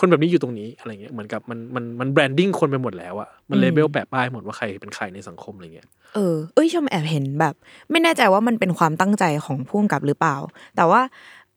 [0.00, 7.54] คนแบบนี้อยู่ตรงนี้อะไรเงี้ยเหมือนกับมันมันมัน branding คนไปหมดแล้วอะมันอืม label แปะป้ายหมดว่าใครเป็นใครในสังคมอะไรเงี้ยเออเอ้ยชมแอบเห็นแบบ
[7.90, 10.36] ไม่แน่ใจว่ามันเป็นความตั้งใจของผู้กำกับหรือเปล่า
[10.76, 11.02] แต่ว่า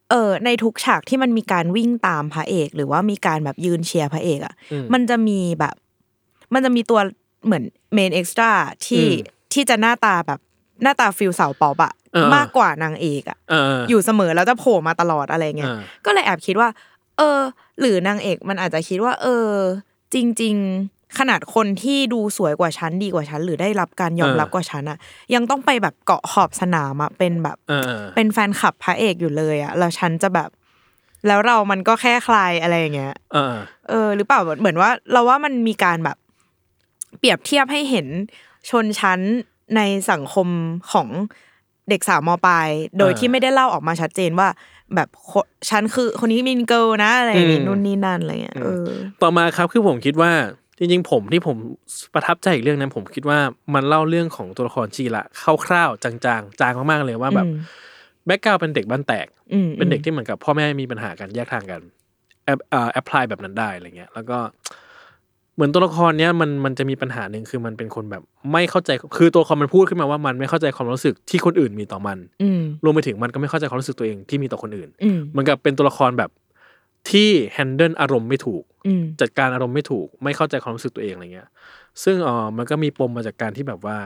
[0.09, 5.75] เออในทุกฉากที่มันมีการวิ่งตามพระเอก หรือว่ามีการแบบยืนเชียร์พระเอกอะอืมมันจะมีแบบ
[6.53, 6.99] มันจะมีตัว
[7.45, 8.51] เหมือน main extra
[8.87, 10.39] ที่อืมที่จะหน้าตาแบบ
[10.83, 16.69] หน้าตา feel สาวป๊อปอะเออมากกว่านางเอกอะเอออยู่เสมอแล้วจะโผล่มาตลอดอะไรเงี้ยอ่าก็เลยแอบคิดว่า
[17.17, 17.39] เออ
[17.79, 19.49] หรือนางเอกมันอาจจะคิดว่า เออ
[20.13, 24.97] จริง ๆ ขนาดคนที่ดูสวยกว่าฉันดีกว่าฉัน หรือได้รับการยอมรับกว่าฉันอะ
[25.33, 30.49] ยังต้องไปแบบเกาะขอบสนามอะเป็นแบบเออเออเป็นแฟนคลับพระเอกอยู่เลยอะแล้วฉันจะแบบ
[31.27, 33.55] แล้วเรามันก็แค่ใครอะไรอย่างเงี้ยเออ
[33.89, 36.17] เออหรือเปล่าเหมือนว่า เราว่ามันมีการแบบ
[37.17, 38.07] เปรียบเทียบให้เห็น
[38.69, 39.19] ชนชั้น
[39.75, 40.47] ในสังคม
[40.91, 41.07] ของ
[41.89, 44.47] เด็กสาวมปลายโดยอ่าที่ไม่ได้เล่าออกมาชัดเจนว่า
[44.95, 48.87] แบบคนฉันคือคนนี้ mingle นะอะไรอย่างงี้อืมนู่นนี่นั่นอะไรเงี้ยเออ
[49.21, 50.31] ต่อมาครับคือผมคิดว่า
[50.77, 51.57] จริงๆผมที่ผม
[52.13, 53.39] ประทับใจอีกเรื่องนั้นผมคิดว่า
[53.73, 55.23] มันเล่าเรื่องของตัวละครชิกิระ
[55.65, 57.55] คร่าวๆจางๆ จางมากๆเลยว่าแบบอืม
[58.25, 61.81] background เป็นเด็กบ้านแตกอืมเป็นเด็กที่เหมือนกับพ่อแม่มีปัญหากันแยกทางกัน
[62.45, 64.37] แอปเอ่อ apply แบบนั้นได้อะไรเงี้ย แล้วก็
[65.55, 76.29] เหมือนตัวละครเนี้ยมันมันจะมีปัญหาหนึ่งคือมันเป็นคนแบบไม่เข้าใจคือตัวละครมันพูดขึ้นมาว่ามันไม่เข้าใจความรู้สึกที่คนอื่นมีต่อมันอืมรวมไปถึงมันก็ไม่เข้าใจความรู้สึกตัวเองที่มีต่อคนอื่นอืมเหมันกับเป็นตัวละครแบบ
[77.09, 81.47] ที่แฮนเดิลอารมณ์ไม่ถูกอืมจัดการอารมณ์ไม่ถูก ไม่เข้าใจความรู้สึกตัวเองอะไรเงี้ย
[82.03, 83.97] ซึ่งเออมันก็มีปมมาจากการที่แบบว่า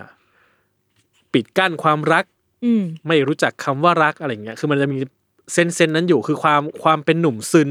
[1.33, 2.25] ปิดกั้นความรัก
[2.65, 4.97] อืมไม่รู้จักคำว่ารักอะไรเงี้ย คือมันจะมี
[5.53, 7.69] เซนเซนนั้นอยู่คือความความเป็นหนุ่มซึน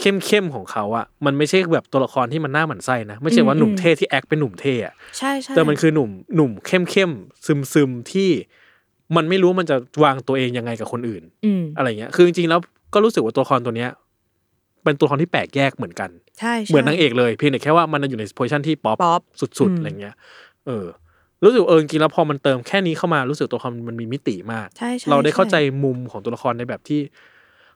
[0.00, 7.10] เข้มเข้มๆของเขาอะมันไม่ใช่แบบตัวละครที่มันหน้าหมันไส้นะ ไม่ใช่ว่าหนุ่มเท่ที่แอคเป็นหนุ่มเท่อะใช่ใช่แต่มันคือหนุ่มหนุ่มเข้มเข้ม
[7.46, 8.30] ซึมซึมๆที่
[9.16, 12.60] มันไม่รู้มันจะวางตัวเองยังไงกับคนอื่นอืมอะไรเงี้ย คือจริงๆแล้ว
[12.94, 13.90] ก็รู้สึกว่าตัวละครตัวเนี้ย
[14.84, 20.14] เป็นตัวละครที่แปลกแยกเหมือนกันใช่ใช่เหมือนนางเอกเลยเพียงแต่แค่ว่ามันอยู่ใน position ที่ pop pop สุดอืมๆอะไรเงี้ย
[20.66, 20.86] เออ
[21.44, 27.00] รู้สึกเออจริงๆแล้วพอมันเติมแค่นี้เข้ามารู้สึกตัวละครมันมีมิติมากใช่ใช่เราได้เข้าใจแง่มุมของตัวละครในแบบที่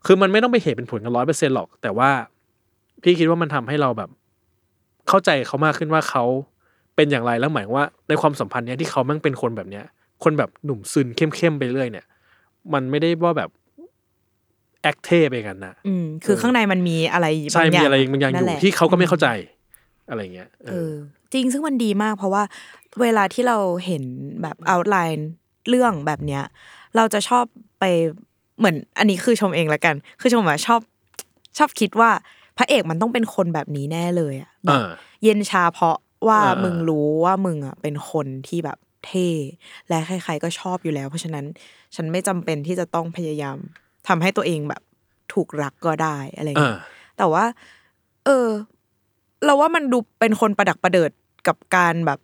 [0.07, 2.11] คือมันไม่ต้องไปเหตุเป็นผลกันร้อยเปอร์เซ็นหรอก แต่ว่า
[3.03, 4.11] พี่คิดว่ามันทำให้เราแบบ
[5.09, 6.25] เข้าใจเขามากขึ้นว่าเขา
[6.97, 9.85] เป็นอย่างไรแล้วหมายว่า ในความสัมพันธ์เนี้ยที่เขาแม่งเป็นคนแบบเนี้ย
[10.25, 12.07] คนแบบหนุ่มซึนเข้มๆไปเรื่อยเนี่ย
[12.73, 13.51] มันไม่ได้ว่าแบบ
[14.83, 19.29] แอคเท่ไปกันนะอืมคือข้างในมันมีอะไรใช่บางอย่างมีอะไรบางอย่างอนั่นยู่แหละที่เขาก็ไม่เข้าใจ
[20.09, 20.93] อะไรเงี้ยเอเอออ
[21.33, 22.43] จริงซึ่งมันดีมาก เพราะว่า
[23.01, 24.05] เวลาที่เราเห็น
[24.43, 25.31] แบบเอาไลน์
[25.69, 26.43] เรื่องแบบเนี้ย
[26.97, 27.45] เราจะชอบ
[27.81, 27.85] ไป
[28.59, 30.81] เหมือนอันนี้คือชมเองละกัน คือชมว่าชอบ
[31.59, 32.11] ชอบคิดว่า
[32.59, 34.89] พระเอกมันต้องเป็นคนแบบนี้แน่เลยอะแบบอ่า
[35.25, 35.97] เย็นชาเพราะ
[36.29, 39.29] ว่าอ่ามึมึงรู้ว่ามึงอะเป็นคนที่แบบเท่
[39.89, 41.45] และใคร ๆ ก็ชอบอยู่แล้ว เพราะฉะนั้น
[41.95, 43.57] ฉันไม่จำเป็นที่จะต้องพยายาม
[44.09, 44.83] ทำให้ตัวเองแบบ
[45.33, 46.83] ถูกรักก็ได้อะไรอย่างอ่าเงี้ย
[47.19, 47.45] แต่ว่า
[48.25, 48.47] เออ
[49.45, 51.11] เราว่ามันดูเป็นคนประดักประเดิด
[51.47, 52.19] กับการแบบ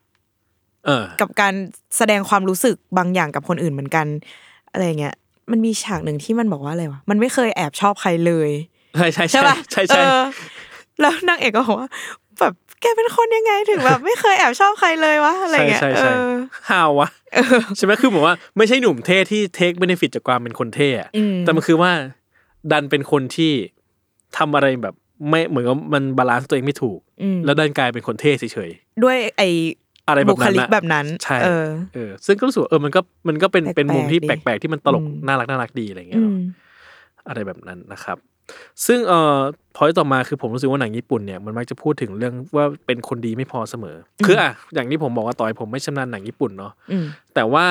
[0.85, 1.55] เออกับการ
[1.97, 4.07] แสดงความรู้สึกบางอย่างกับคนอื่นเหมือนกัน
[4.73, 5.14] อะไรเงี้ย
[5.50, 8.50] มันมีฉากหนึ่งที่มันบอกว่าอะไรวะมันไม่เคยแอบชอบใครเลย
[8.96, 10.22] ใช่ใช่ใช่ป่ะใช่ใช่เออ
[11.00, 11.88] แล้วนางเอกก็บอกว่า
[12.40, 16.33] แบบแกเป็นคนยังไงถึงแบบไม่เคยแอบชอบใครเลยวะอะไรใช่เงี้ยใช่เอใช่อ
[16.70, 17.09] ฮาว่ะ
[17.76, 21.92] ใช่ไหมคือผมว่าไม่ใช่หนุ่มเท่ที่ take benefit จากความเป็นคนเท่อะอืมแต่มันคือว่า
[22.70, 23.52] ดันเป็นคนที่
[24.37, 24.94] ทำอะไรแบบ
[25.28, 28.70] ไม่เหมือนกับมัน balance ตัวเองไม่ถูกอืมแล้วดันกลายเป็นคนเท่เฉย
[29.02, 36.40] ด้วยไอๆ อะไรแบบุบคนั้นลิกอะแบบนั้น ใช่เออเออ ซึ่งก็รู้สึกว่าเออมันก็มันก็เป็นแปลกๆเป็นมุมที่ดีแปลกๆ ที่มันตลกอืมน่ารักน่ารักดีอะไรอย่างเงี้อืยเนอะม
[37.29, 38.18] อะไรแบบนั้นนะครับ
[38.87, 39.38] ซึ่งเอ่อ
[39.77, 47.66] พอยต่อมาคือผมรู้สึกว่าหนังญี่ปุ่นเนี่ยมันมักจะพูดถึงเรื่องว่าเป็นคนดีไม่พอเสมออคืออะอย่างที่ผมบอกว่าต่อยผมไม่ชำนาญหนังญี่ปุ่นเนาะอืมแต่ว่า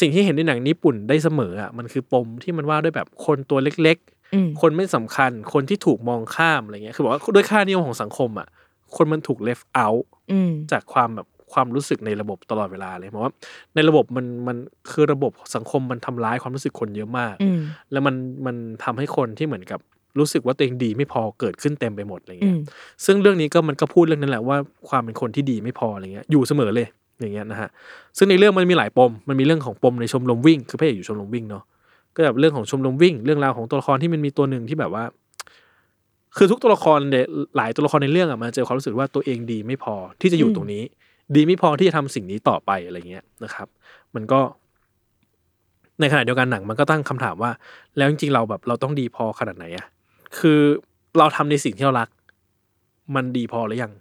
[0.00, 3.98] สิ่งที่เห็นในหนังญี่ปุ่นได้เสมออะมันคือปมที่มันว่าด้วยแบบคนตัวเล็ก
[4.34, 8.48] อืมๆคนไม่สำคัญ คนที่ถูกมองข้ามอะไรเงี้ยคือบอกว่าด้วยค่านิยมของสังคมอะ
[8.96, 13.30] คนมันถูก left out อืมจากความแบบ ความรู้สึกในระบบตลอดเวลาเลยเพราะว่า
[13.74, 14.56] ในระบบมันมัน
[14.90, 17.60] คือระบบสังคมมันทำร้ายความรู้สึกคนเยอะมากอืม
[17.92, 18.14] แล้วมัน
[18.46, 19.80] มันทำให้คนที่เหมือนกับ
[20.18, 22.60] รู้สึกว่าตัวเองดีไม่พอเกิดขึ้นเต็มไปหมดอะไรอืเงี้ยม
[23.04, 24.56] ซึ่งเรื่องนี้ก็มันก็พูดเรื่องนั้นแหละว่า
[24.88, 26.86] ความเป็นคนที่ดีไม่พออะไรเงี้ยอยู่เสมอเลย
[27.20, 27.68] อย่างเงี้ยนะฮะ
[28.18, 31.64] ซึ่งในเรื่องมันมีหลายปม มันมีเรื่องของปมในชมรมวิ่ง คือพระเอกอยู่ชมรมวิ่งเนาะ
[32.14, 35.04] ก็แบบเรื่องของชมรมวิ่ง เรื่องราวของตัวละครที่มันมีตัวหนึ่งที่แบบว่า
[36.36, 40.82] คือทุกตัวละครเนี่ยหลายตัวละครในเรื่องอะมันเจอความรู้สึกว่าตัวเองดีไม่พอที่จะอยู่ตรงนี้
[41.34, 43.68] ดีไม่พอที่จะทำสิ่งนี้ต่อไปอะไรเงี้ยนะครับ
[44.14, 44.40] มันก็
[46.00, 47.50] ในขณะเดียวกันหนังมันก็ตั้งคำถามว่า
[47.96, 49.86] แล้วจริงๆเราแบบเราต้องดีพอขนาดไหนอะ
[50.38, 50.60] คือ
[51.18, 52.08] เราทำในสิ่งที่เรารัก
[53.16, 53.92] มันดีพอหรือยัง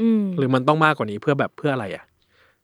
[0.00, 2.04] อืมหรือมันต้องมากกว่านี้เพื่อแบบเพื่ออะไรอะ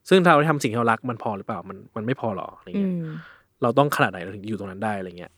[0.08, 3.12] ซึ่งถ้าเราทำสิ่งที่เรารักมันพอหรือเปล่า มันมันไม่พอหรออะไรอืเงี้ยม
[3.62, 5.32] เราต้องขนาดไหนเราถึงอยู่ตรงนั้นได้อะไรเงี้ย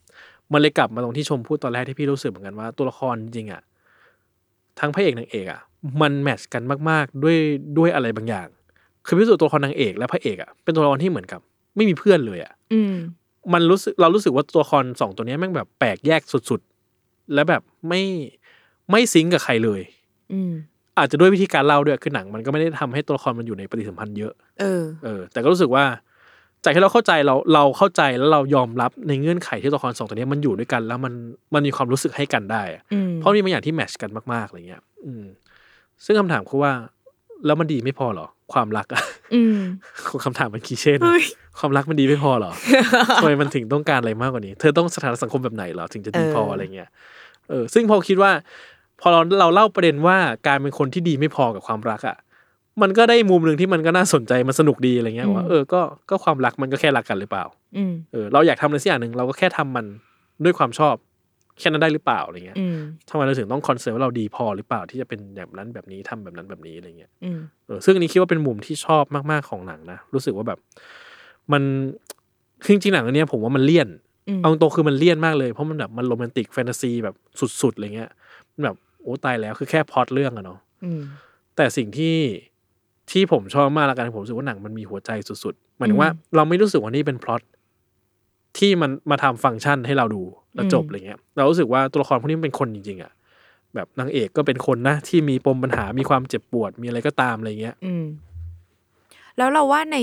[0.52, 3.62] มันเลยกลับมาตรงที่ชมพูดตอนแรกที่พี่รู้สึกเหมือนกันว่าตัวละครจริงๆอะ
[4.80, 5.60] ทั้งพระเอกนางเอกอะ
[6.00, 7.36] มันแมทช์กันมาก ๆ ด้วย
[7.78, 8.48] ด้วยอะไรบางอย่าง
[9.06, 11.40] คือพิสูจน์ตัวละครนางเอกและพระเอกอะเป็นตัวละครที่เหมือนกับ
[11.76, 12.94] ไม่มีเพื่อนเลยอะอืม
[13.52, 18.02] มันรู้สึกเรารู้สึกว่าตัวละครสองตัวเนี้ยแม่งแบบแปลกแยกสุดๆ และแบบไม่
[18.90, 19.80] ไม่ซิงก์กับใครเลย
[20.32, 20.52] อืม
[20.98, 25.84] อาจจะด้วยวิธีการเล่าด้วยคือหนัง มันก็ไม่ได้ทำให้ตัวละครมันอยู่ในปฏิสัมพันธ์เยอะ เออ เออ แต่ก็รู้สึกว่า
[26.64, 31.12] จากที่เราเข้าใจเราเราเข้าใจแล้วเรายอมรับในเงื่อนไขที่ตัวละครสองตัวเนี้ยมันอยู่ด้วยกัน แล้วมัน
[31.54, 35.24] มันมีความรู้สึกให้กันได้อะอืมเพราะมีบางอย่างที่แมทชกันมากๆอะไรเงี้ย อืม
[36.04, 36.72] ซึ่งคำถามคือว่า
[37.46, 39.02] แล้วมันดีไม่พอเหรอ ความรักอะ
[39.34, 39.58] อืม
[40.24, 41.24] คำถามมันคีเช่นะเฮ้ย
[41.58, 42.52] ความรักมันดีไม่พอเหรอ
[43.22, 46.88] ทำไมมันถึงต้องการอะไรมากกว่านี้ เธอต้องสถานะสังคมแบบไหนเหรอถึงจะดีพอเออออะไรเงี้ย
[47.48, 48.30] เออ ซึ่งพอคิดว่า
[49.00, 52.16] พอเราเราเล่าประเด็นว่าการเป็นคนที่ดีไม่พอกับความรักอะ
[52.82, 55.80] มันก็ได้มุมหนึ่งที่มันก็น่าสนใจมันสนุกดีอะไรเงี้ยว่าเออก็
[56.10, 57.44] ก็ความรักมันก็แค่รักกันหรือเปล่า
[57.76, 59.86] อืมเออเราอยากทำอะไรสักอย่างหนึ่งเราก็แค่ทำมัน
[60.44, 60.94] ด้วยความชอบ
[61.58, 62.76] แค่นั้นได้หรือเปล่าอะไรเงี้ยอืม
[63.08, 70.58] ทำไมเราถึงต้อง concern ว่าเราดีพอหรือเปล่าที่จะเป็นแบบนั้นแบบนี้ทำแบบนั้นแบบนี้อะไรเงี้ยอืมเออซึ่งอันนี้คิดว่าเป็นมุมที่ชอบมากๆของหนังนะรู้สึกว่าแบบ
[71.52, 71.62] มัน
[72.62, 73.88] คือจริงๆหนังอันเนี้ยผมว่ามันเลี่ยน
[74.28, 77.14] อืมเอาตรงๆคือมันเลี่ยนมากเลยเพราะมันแบบมันโรแมนติกแฟนตาซีแบบ
[77.62, 78.10] สุดๆอะไรเงี้ย
[78.52, 81.00] มันแบบโอ้ตายแล้วคือแค่พล็อตเรื่องอะเนาะอืม
[81.56, 82.16] แต่สิ่งที่
[83.10, 87.42] ที่ผมชอบมากละกันผมรู้สึกว่าหนังมันมีหัวใจสุดๆหมายถึงว่า เราไม่รู้สึกว่านี่เป็นพล็อต
[88.58, 90.22] ที่มันมาทำฟังก์ชันให้เราดู
[90.54, 93.12] แล้วจบอืมอะไรเงี้ย เรารู้สึกว่าตัวละครพวกนี้มันเป็นคนจริงๆอะ
[93.74, 98.04] แบบนางเอกก็เป็นคนนะที่มีปมปัญหามีความเจ็บปวดมีอะไรก็ตามอะไรเงี้ย อืม
[99.36, 99.98] แล้วเราว่าใน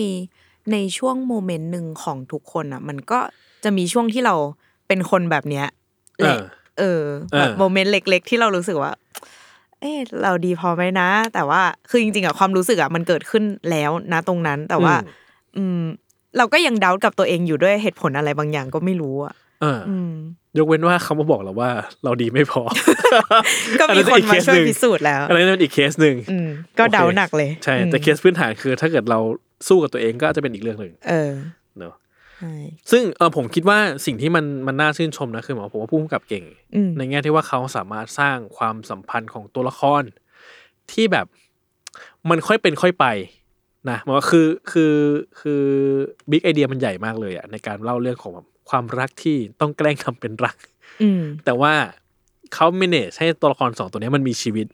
[0.71, 3.19] ในช่วงโมเมนต์หนึ่งของทุกคนอะ มันก็
[3.63, 4.35] จะมีช่วงที่เรา
[4.87, 5.65] เป็นคนแบบเนี้ย
[6.21, 6.35] แหละ
[6.79, 8.91] เออเออเออแบบโมเมนต์เล็ก ๆ ที่เรารู้สึกว่า
[9.79, 14.95] เออเราดีพอไหมนะ แต่ว่าคือจริงๆอะความรู้สึกอะมันเกิดขึ้นแล้วนะตรงนั้น แต่ว่า
[15.57, 15.81] อืม
[16.37, 20.13] เราก็ยังเดากับตัวเองอยู่ด้วยเหตุผลอะไรบางอย่างก็ไม่รู้อะเอออืม
[20.57, 21.69] ยกเว้นว่าเขามาบอกเราว่า
[22.03, 22.61] เราดีไม่พอ
[23.79, 29.19] ก็อันมีนั้นคนอีกมาเคสช่วยหนึ่งพิสูจน์แล้วอันนั้นเป็นอีกเคสหนึ่งอืมก็เดาโอคหนักเลย ใช่อืมแต่เคสพื้นฐานคือ ถ้าเกิดเรา
[29.67, 31.31] สู้กับตัวเองก็อาจจะเป็นอีกเรื่องหนึ่งเออ
[31.77, 31.93] เนอะ
[32.39, 32.53] ใช่
[32.91, 40.03] ซึ่งเออผมคิดว่าสิ่งที่มันมันน่าชื่นชมนะคือหมายผมว่าผู้กำกับเก่งอืมในแง่ที่ว่าเขาสามารถสร้างความสัมพันธ์ของตัวละคร
[40.91, 41.25] ที่แบบ
[42.29, 43.05] มันค่อยเป็นค่อยไป
[43.89, 44.95] นะหมายว่าคือคือ
[45.39, 45.63] คือ
[46.29, 50.55] บิ๊กไอเดียมันใหญ่มากเลยอะในการเล่าเรื่องของแบบความรักที่ต้องแกล้งทำเป็นรัก
[51.01, 51.73] อืมแต่ว่า
[52.53, 54.67] เขา manage ให้ตัวละครสองตัวเนี้ยมันมีชีวิต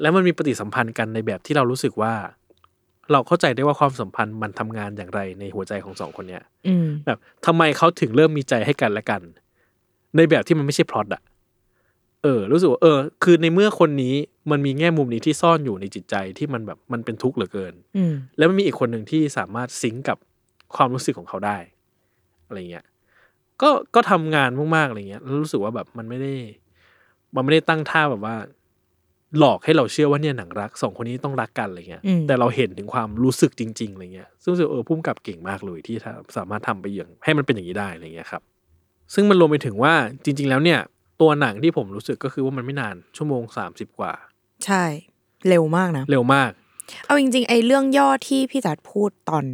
[0.00, 2.12] แล้วมันมีปฏิสัมพันธ์กันในแบบที่เรารู้สึกว่า
[3.12, 9.20] เราเข้าใจได้ว่าความสัมพันธ์มันทำงานอย่างไรในหัวใจของสองคนเนี้ยอืมแบบทำไมเขาถึงเริ่มมีใจให้กันและกัน
[10.16, 11.22] ในแบบที่มันไม่ใช่พล็อตอะ
[12.22, 14.14] เออ รู้สึกว่าเออ คือในเมื่อคนนี้
[14.50, 20.18] มันมีแง่มุมนี้ที่ซ่อนอยู่ในจิตใจที่มันแบบมันเป็นทุกข์เหลือเกิน อืม แล้วมันมีอีกคนหนึ่งที่สามารถซิงก์กับ
[20.76, 21.58] ความรู้สึกของเขาได้
[22.46, 22.84] อะไรเงี้ย
[23.62, 26.34] ก็ก็ทำงานมากๆอะไรเงี้ยแล้วรู้สึกว่าแบบมันไม่ได้
[27.34, 28.36] มันไม่ได้ตั้งท่าแบบว่า
[29.38, 38.42] หลอกให้เราเชื่อว่าเนี่ยหนังรักสองคนนี้ต้องรักกันอะไรเงี้ย อืม แต่เราเห็นถึงความรู้สึกจริงๆอะไรเงี้ยซึ่งรู้สึกเออพุ่มกับเก่งมากเลยที่ทำสามารถทำไปอย่างให้มันเป็นอย่างนี้ได้อะไรเงี้ยครับ
[39.14, 40.80] ซึ่งมันรวมไปถึงว่าจริง ๆ แล้วเนี่ย
[41.20, 44.12] ตัวหนังที่ผมรู้สึกก็คือว่ามันไม่นานชั่วโมงสามสิบกว่า
[44.66, 44.84] ใช่
[45.48, 46.50] เร็วมากนะ เร็วมาก
[47.06, 49.44] เอาจริง ๆ ไอ้เรื่องย่อที่พี่จัดพูดตอน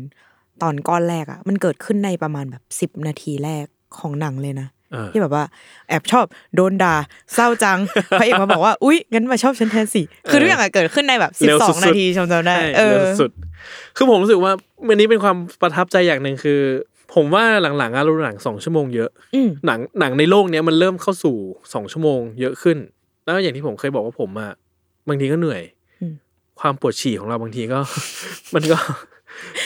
[0.62, 3.64] ตอนก้อนแรกอะมันเกิดขึ้นในประมาณแบบสิบนาทีแรก
[3.99, 5.44] ของหนังเลยนะเออที่แบบว่า
[5.88, 6.94] แอบชอบโดนด่า
[7.35, 7.79] เศร้าจัง
[8.18, 14.53] พระเอกมาบอกว่าอุ๊ยงั้นมาชอบฉันแทนสิคือทุกอย่างอะเกิดขึ้นในแบบสิบเร็วสอสุงดๆนาทีชมจำได้ใช่เออเร็วสุดๆคือผมรู้สึกว่า
[14.88, 16.61] วันนี้เป็นความประทับใจอย่างหนึ่งคือ
[17.14, 17.44] ผมว่า
[17.79, 21.37] หลังๆอะเราดูหนังสองชั่วโมงเยอะอืมหนังหนังในโลกเนี้ยมันเริ่มเข้าสู่
[21.75, 22.79] สองชั่วโมงเยอะขึ้น
[23.25, 24.53] แล้วอย่างที่ผมเคยบอกว่าผมอะ
[25.09, 25.62] บางทีก็เหนื่อย
[26.01, 26.14] อืม
[26.61, 27.79] ความปวดฉี่ของเราบางทีก็
[28.55, 28.77] มันก็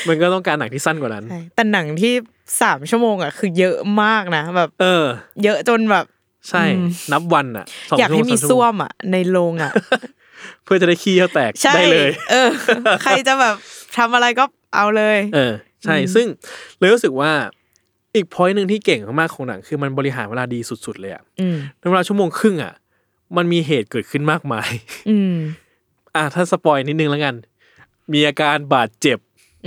[0.08, 2.12] มันก็ต้องการหนังที่สั้นกว่านั้นใช่แต่หนังที่
[2.62, 5.04] สามชั่วโมงอะคือเยอะมากนะแบบ เออ
[5.44, 6.04] เยอะจนแบบ
[6.48, 9.72] ใช่อืมนับวันอะสงอยากให้มีชั่วโงส้วมอะในโรงอะ
[10.64, 12.48] เพื่อจะได้ขี้เขาแตกใช่ได้เลย เออ
[13.02, 13.54] ใครจะแบบ
[13.96, 15.52] ทำอะไรก็เอาเลย เออ
[15.84, 16.26] ใช่อืมซึ่ง
[16.78, 17.32] เลยรู้สึกว่า
[18.14, 22.74] อีกพอยต์หนึ่งที่เก่งมากๆของหนังคือมันบริหารเวลาดีสุด ๆ เลยอะอืมในเวลาชั่วโมงครึ่งอะ
[23.36, 24.70] มันมีเหตุเกิดขึ้นมากมาย
[25.10, 25.34] อืม
[26.16, 27.34] อะถ้าสปอยนิดนึงแล้วกัน
[28.12, 29.18] มีอาการบาดเจ็บ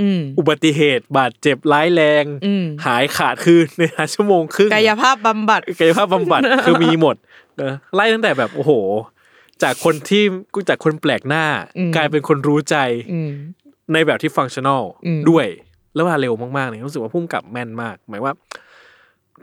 [0.02, 7.16] อืมอุบัติเหตุบาดเจ็บร้ายแรงอืมหายขาดคือในเวลาชั่วโมงครึ่งกายภาพบำบัดกายภาพบำบัดคือมีหมด
[7.58, 8.72] เออไล่ตั้งแต่แบบโอ้โห
[9.64, 10.24] จากคนที่
[10.70, 11.46] จากคนแปลกหน้า
[11.78, 12.78] อืมกลายเป็นคนรู้ใจ
[13.14, 13.32] อืม
[13.94, 15.46] ในแบบที่ฟังชั่นอลอืมด้วย
[15.96, 18.34] แล้วว่าเร็วมากๆเลยรู้สึกว่าพุ่มกับแม่นมาก หมายว่า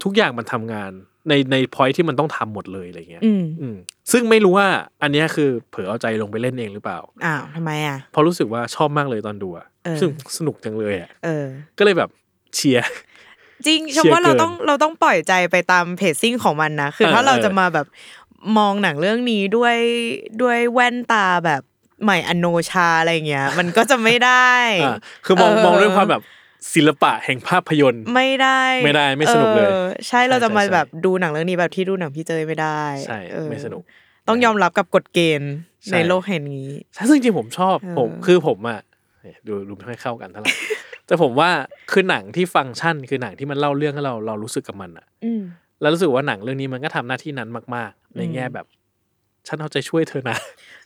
[0.03, 0.91] ทุกอย่างมันทำงาน
[1.29, 3.77] ในในพอยที่มันต้องทำหมดเลยอะไรเงี้ยอืมอืม
[4.13, 4.69] ซึ่งไม่รู้ว่า
[5.03, 11.47] อันเนี้ยคือเผลอเอาใจลงไปเล่นเองหรือเปล่าอ้าวทำไมอะเพราะรู้สึกว่าชอบมากเลยตอนดูอะเออซึ่งสนุกจังเลยอะเออ
[11.79, 12.11] ก็เลยแบบ
[12.55, 12.87] เชียร์
[13.67, 17.87] จริงชมเชียร์ว่าเราเกินต้องเราต้องปล่อยใจไปตามเพจซิ่งของมันนะคือเออถ้าเราเออจะมาแบบ
[18.59, 19.77] มองหนังเรื่องนี้ด้วย
[20.43, 21.63] ด้วยแว่นตาแบบ
[22.03, 24.51] ใหม่อโนชาอะไรเงี้ย มันก็จะไม่ได้
[24.85, 26.23] อะคือมองเออมองด้วยความแบบ
[26.75, 33.83] ศิลปะแห่งภาพยนตร์ไม่ได้ไม่ได้ไม่สนุกเลยออใช่เราจะมาใช่ใช่แบบดูหนังเรื่องนี้แบบที่ดูหนังพี่เจยไม่ได้ใช่เออไม่สนุก
[34.29, 35.53] ต้องยอมรับกับกฎเกณฑ์
[35.85, 38.81] ใช่ในโลกแห่งนี้ใช่ซึ่งจริงๆผมชอบเออผมคือผมอะ
[39.23, 40.53] เนี่ยดูดูไม่ค่อยเข้ากันเท่าไหร่
[41.07, 41.51] แต่ผมว่า
[41.91, 45.43] คือหนังที่ฟังก์ชัน คือหนังที่มันเล่าเรื่องให้เราเรารู้สึกกับมันอะอืม
[45.81, 48.67] แล้วรู้สึกว่าหนังเรื่องนี้มันก็ทำหน้าที่นั้นมาก ๆ ในแง่แบบ
[49.47, 50.37] ฉันเอาใจช่วยเธอนะ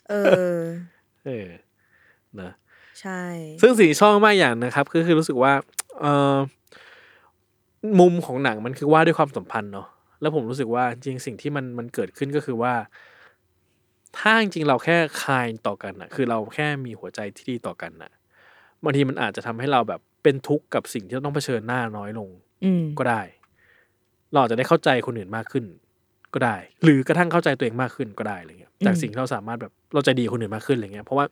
[0.09, 0.55] เออ
[1.25, 1.47] เออ
[2.41, 2.51] นะ
[3.01, 3.21] ใช่
[3.61, 5.53] ซึ่งสิ่งที่ชอบมากอย่างนะครับก็คือรู้สึกว่า
[5.99, 6.05] เอ
[6.35, 6.37] อ
[7.99, 9.87] มุมของหนังมันคือว่าด้วยความสัมพันธ์เนาะ
[10.21, 12.73] แล้วผมรู้สึกว่าจริงๆสิ่งที่มันมันเกิดขึ้นก็คือว่า
[14.17, 18.11] ถ้าจริงๆเราแค่คายต่อกันอะคือเราแค่มีหัวใจที่ดีต่อกันอะ
[18.83, 22.29] บางทีมันอาจจะทำให้เราแบบเป็นทุกข์กับสิ่งที่เราต้องเผชิญหน้าน้อยลง
[22.65, 23.21] อืมก็ได้
[24.31, 25.65] เราอาจจะได้เข้าใจคนอื่นมากขึ้น
[26.33, 31.25] ก็ได้ หรือกระทั่งเข้าใจตัวเองมากขึ้นก็ได้อะไรเงี้ยจากสิ่งที่เราสามารถแบบเราใจดีกับคนอื่นมากขึ้นอะไรเงี้ยเพราะว่า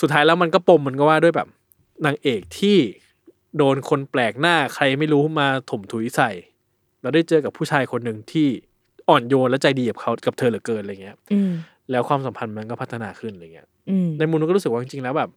[0.00, 1.48] สุดท้ายแล้วมันก็ปมมันก็ว่าด้วยแบบ
[2.06, 2.76] นางเอกที่
[3.56, 6.30] โดนคนแปลกหน้าใครไม่รู้มาถมถุยใส่
[7.02, 8.48] เราได้เจอกับผู้ชายคนหนึ่งที่
[9.08, 11.52] อ่อนโยนและใจดีกับเขากับเธอเหลือเกินอะไรเงี้ยอืม
[11.90, 15.30] แล้วความสัมพันธ์มันก็พัฒนาขึ้นอะไรเงี้ยอืมในมุมนึงก็รู้สึกว่าจริงๆแล้วแบบ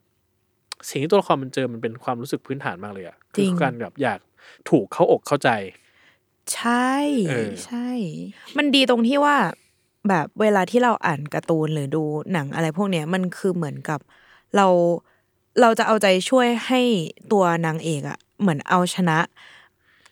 [0.89, 4.19] สิ่งที่ตัวละครมันเจอมันเป็นความรู้สึกพื้นฐานมากเลยอะจริงคือการแบบอยาก
[4.69, 5.49] ถูกเข้าอกเข้าใจ
[6.55, 6.91] ใช่
[7.29, 7.89] เออใช่
[8.57, 9.35] มันดีตรงที่ว่า
[10.09, 13.99] แบบเวลาที่เราอ่านการ์ตูนหรือดูหนังอะไรพวกเนี้ยมันคือเหมือนกับ
[14.55, 14.67] เรา
[15.61, 16.81] เราจะเอาใจช่วยให้
[17.31, 19.17] ตัวนางเอกอะเหมือนเอาชนะ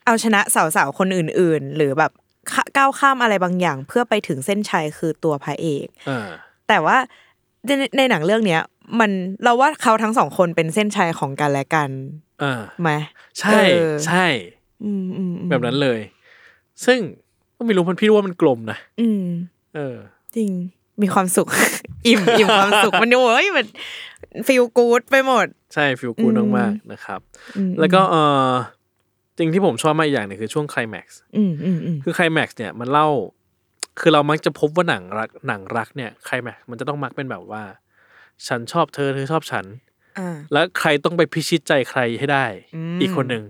[0.06, 0.39] เอาชนะ
[0.75, 2.12] สาวๆคนอื่น ๆ หรือแบบ
[2.54, 6.27] ขะก้าวข้ามอะไรบางอย่าง เพื่อไปถึงเส้นชัยคือตัวพระเอกอ่า
[6.67, 6.97] แต่ว่า
[7.65, 8.62] ในในหนังเรื่องเนี้ย
[8.99, 9.12] มัน
[9.43, 11.89] เราว่าเขาทั้งสองคนเป็นเส้นชัยของกันและกัน
[12.43, 12.89] อ่าไหม
[13.39, 14.25] ใช่เออใช่
[14.84, 15.99] อืมอืมอืมแบบนั้นเลย
[16.86, 16.99] ซึ่ง
[17.56, 19.23] ก็ไม่รู้มันพี่รู้ว่ามันกลมนะอืม
[19.75, 19.95] เออ
[20.36, 20.51] จริง
[21.01, 21.47] มีความสุข
[22.08, 23.65] อิ่มอิ่มความสุขมันโอ้ยมัน
[24.48, 27.20] ฟีลกู๊ดไปหมด ใช่ฟิลกูดอืมมากๆนะครับ
[27.58, 28.15] อืมแล้วก็เอ
[28.50, 28.52] อ
[29.38, 33.08] จริงที่ผมชอบมากอีกอย่างหนึงคือช่วงไคลแม็กซ์อืมอืมอืมคือไคลแม็กซ์เนี่ยมันเล่า
[34.00, 37.63] คือเรามักจะพบว่าหนังรักหนังรักเนี่ยไคลแม็กซ์มันจะต้องมักเป็นแบบว่า
[38.48, 39.65] ฉันชอบเธอเธอชอบฉัน
[40.20, 43.44] อ่าแล้วใครต้องไปพิชิตใจใครให้ได้อืมอีกคนหนึ่ง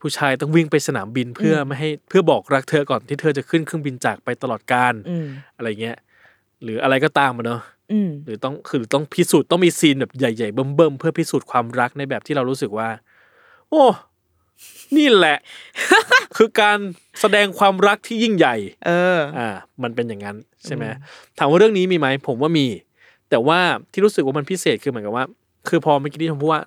[0.00, 5.96] ผู้ชายต้องวิ่งไปสนามบินเพื่อไม่ให้เพื่อบอกรักเธอก่อนที่เธอจะขึ้นเครื่องบินจากไปตลอดการอืมอะไรเงี้ย
[6.62, 7.77] หรืออะไรก็ตามมาเนาะอืม
[8.24, 12.88] หรือต้องคือต้องพิสูจน์ต้องมีซีนแบบใหญ่ๆเบิ่มๆเพื่อพิสูจน์ความรักในแบบที่เรารู้สึกว่า
[13.70, 13.84] โอ้
[14.96, 15.38] นี่แหละ
[16.36, 16.78] คือการ
[17.20, 19.48] แสดงความรักที่ยิ่งใหญ่ เออ อ่า
[19.82, 20.84] มันเป็นอย่างนั้นใช่ไหม
[21.38, 22.66] ถามว่าเรื่องนี้มีไหมผมว่ามี
[23.30, 23.58] แต่ว่า
[23.92, 25.24] ที่รู้สึกว่ามันพิเศษคือเหมือนกับว่า
[25.68, 26.62] คือพอเมื่อกี้ที่ผมพูดว่า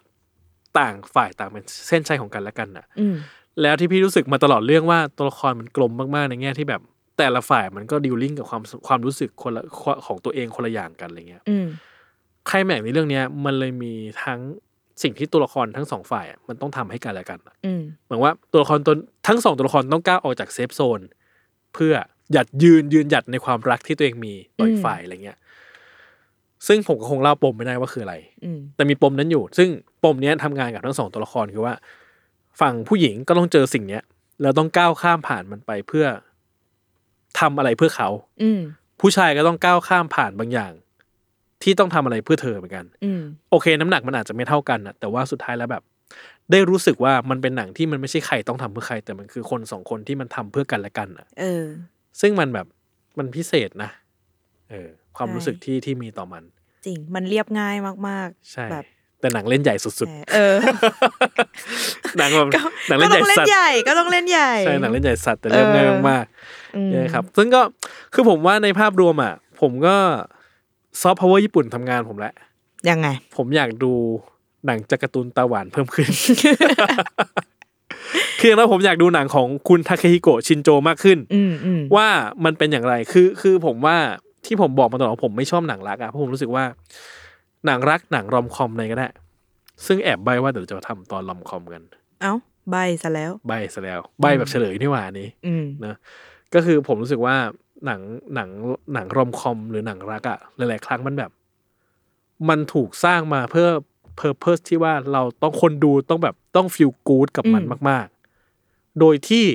[0.80, 3.16] ต่างฝ่ายต่างเป็นเส้นชัยของกันและกันน่ะอืม
[3.62, 6.82] แล้วที่พี่รู้สึกมาตลอดเรื่องว่าตัวละครมันกลมมากๆในแง่ที่แบบ
[7.22, 9.64] แต่ละฝ่ายมันก็ดิวลิ่งกับความความรู้สึกคนละ
[10.06, 11.68] ของตัวเองคนละอย่างกันอะไรเงี้ยอืม
[12.48, 14.40] ไคลแม็กซ์ในเรื่องเนี้ย มันเลยมีทั้ง
[15.04, 21.02] สิ่งที่ตัวละครทั้งสองฝ่ายอะมันต้องทำให้กันและกันอะอืมเหมือนว่าตัวละครตนทั้งสองตัวละครต้องก้าวออกจากเซฟโซน
[21.74, 21.94] เพื่อ
[22.32, 25.38] หยัดยืนยืนหยัดในความรักที่ตัวเองมีต่ออีกฝ่ายอะไรเงี้ย
[26.68, 29.70] ซึ่งผมก็คงเล่าปมไม่ได้ว่าคืออะไรอืมแต่มีปมนั้นอยู่ ซึ่ง
[30.04, 31.74] ปมเนี้ยทำงานกับทั้งสองตัวละครคือว่า
[32.62, 34.04] ฝั่งผู้หญิงก็ต้องเจอสิ่งเนี้ย
[34.42, 36.06] แล้วต้องก้าวข้ามผ่านมันไปเพื่อ
[37.40, 38.10] ทำอะไรเพื่อเขา
[38.44, 38.62] อืม
[39.02, 40.74] ผู้ชายก็ต้องก้าวข้ามผ่านบางอย่าง
[41.64, 45.84] ที่ต้องทำอะไรเพื่อเธอเหมือนกันอืมโอเค น้ำหนักมันอาจจะไม่เท่ากันนะแต่ว่าสุดท้ายแล้วแบบ
[46.52, 51.66] ได้รู้สึกว่ามันเป็นหนังที่มันไม่ใช่ใครต้องทำเพื่อใคร แต่มันคือคนสองคนที่มันทำเพื่อกันและกันอะเออ
[52.22, 52.68] ซึ่งมันแบบ
[53.18, 53.90] มันพิเศษนะ
[54.70, 56.44] เออ ความใช่รู้สึกที่ที่มีต่อมัน
[56.86, 57.76] จริง มันเรียบง่าย
[58.10, 58.86] มากใช่แบบ
[59.22, 66.61] แต่หนังเล่นใหญ่สุดเออๆหนังแบบก็หนังก็เล่นใหต้ญ่องเล่สันตว์ใหญ่ก็ต้องเล่นใหญ่ ใช่ หนังเล่นใหญ่สัตว์แต่เรียบง่ายมากอืมๆ
[66.94, 67.62] นะครับ ซึ่งก็
[68.14, 69.96] คือผมว่าในภาพรวมอะ ผมก็
[71.02, 72.34] ซอฟต์พาวเวอร์ญี่ปุ่นทำงานผมแหละ
[72.90, 73.08] ยังไง
[73.38, 73.92] ผมอยากดู
[74.66, 76.08] หนังจากการ์ตูนตาหวานเพิ่มขึ้น
[78.42, 82.08] คือแล้วผมอยากดูหนังของคุณทาเคฮิโกะชินโจมากขึ้นอืมอืมว่า
[82.46, 83.98] มันเป็นอย่างไร คือคือผมว่า
[84.46, 86.64] ที่ผมบอกมาตลอดว่าผมไม่ชอบหนังรักอะเพราะผมรู้สึกว่า
[87.66, 89.10] หนังรักหนังรอมคอมอะไรก็ได้
[89.86, 91.82] ซึ่งแอบใบว่าเดี๋ยวจะมาทำตอนรอมคอมกัน
[92.22, 92.34] เอ้า
[92.72, 95.96] ใบซะแล้ว ใบซะแล้ว ใบแบบเฉลยนี่หว่านี้อืมนะ
[96.54, 97.36] ก็คือผมรู้สึกว่า
[97.86, 98.02] หนัง
[98.36, 98.50] หนัง
[98.94, 101.32] หนังรอมคอมหรือหนังรักอะหลายๆครั้งมันแบบ
[102.50, 103.68] มันถูกสร้างมาเพื่อ
[104.18, 108.08] เพอร์เพสที่ว่าเราต้องคนดูต้องแบบต้องฟีลกู๊ดกับมันอืมมาก
[108.54, 109.46] ๆ โดยที่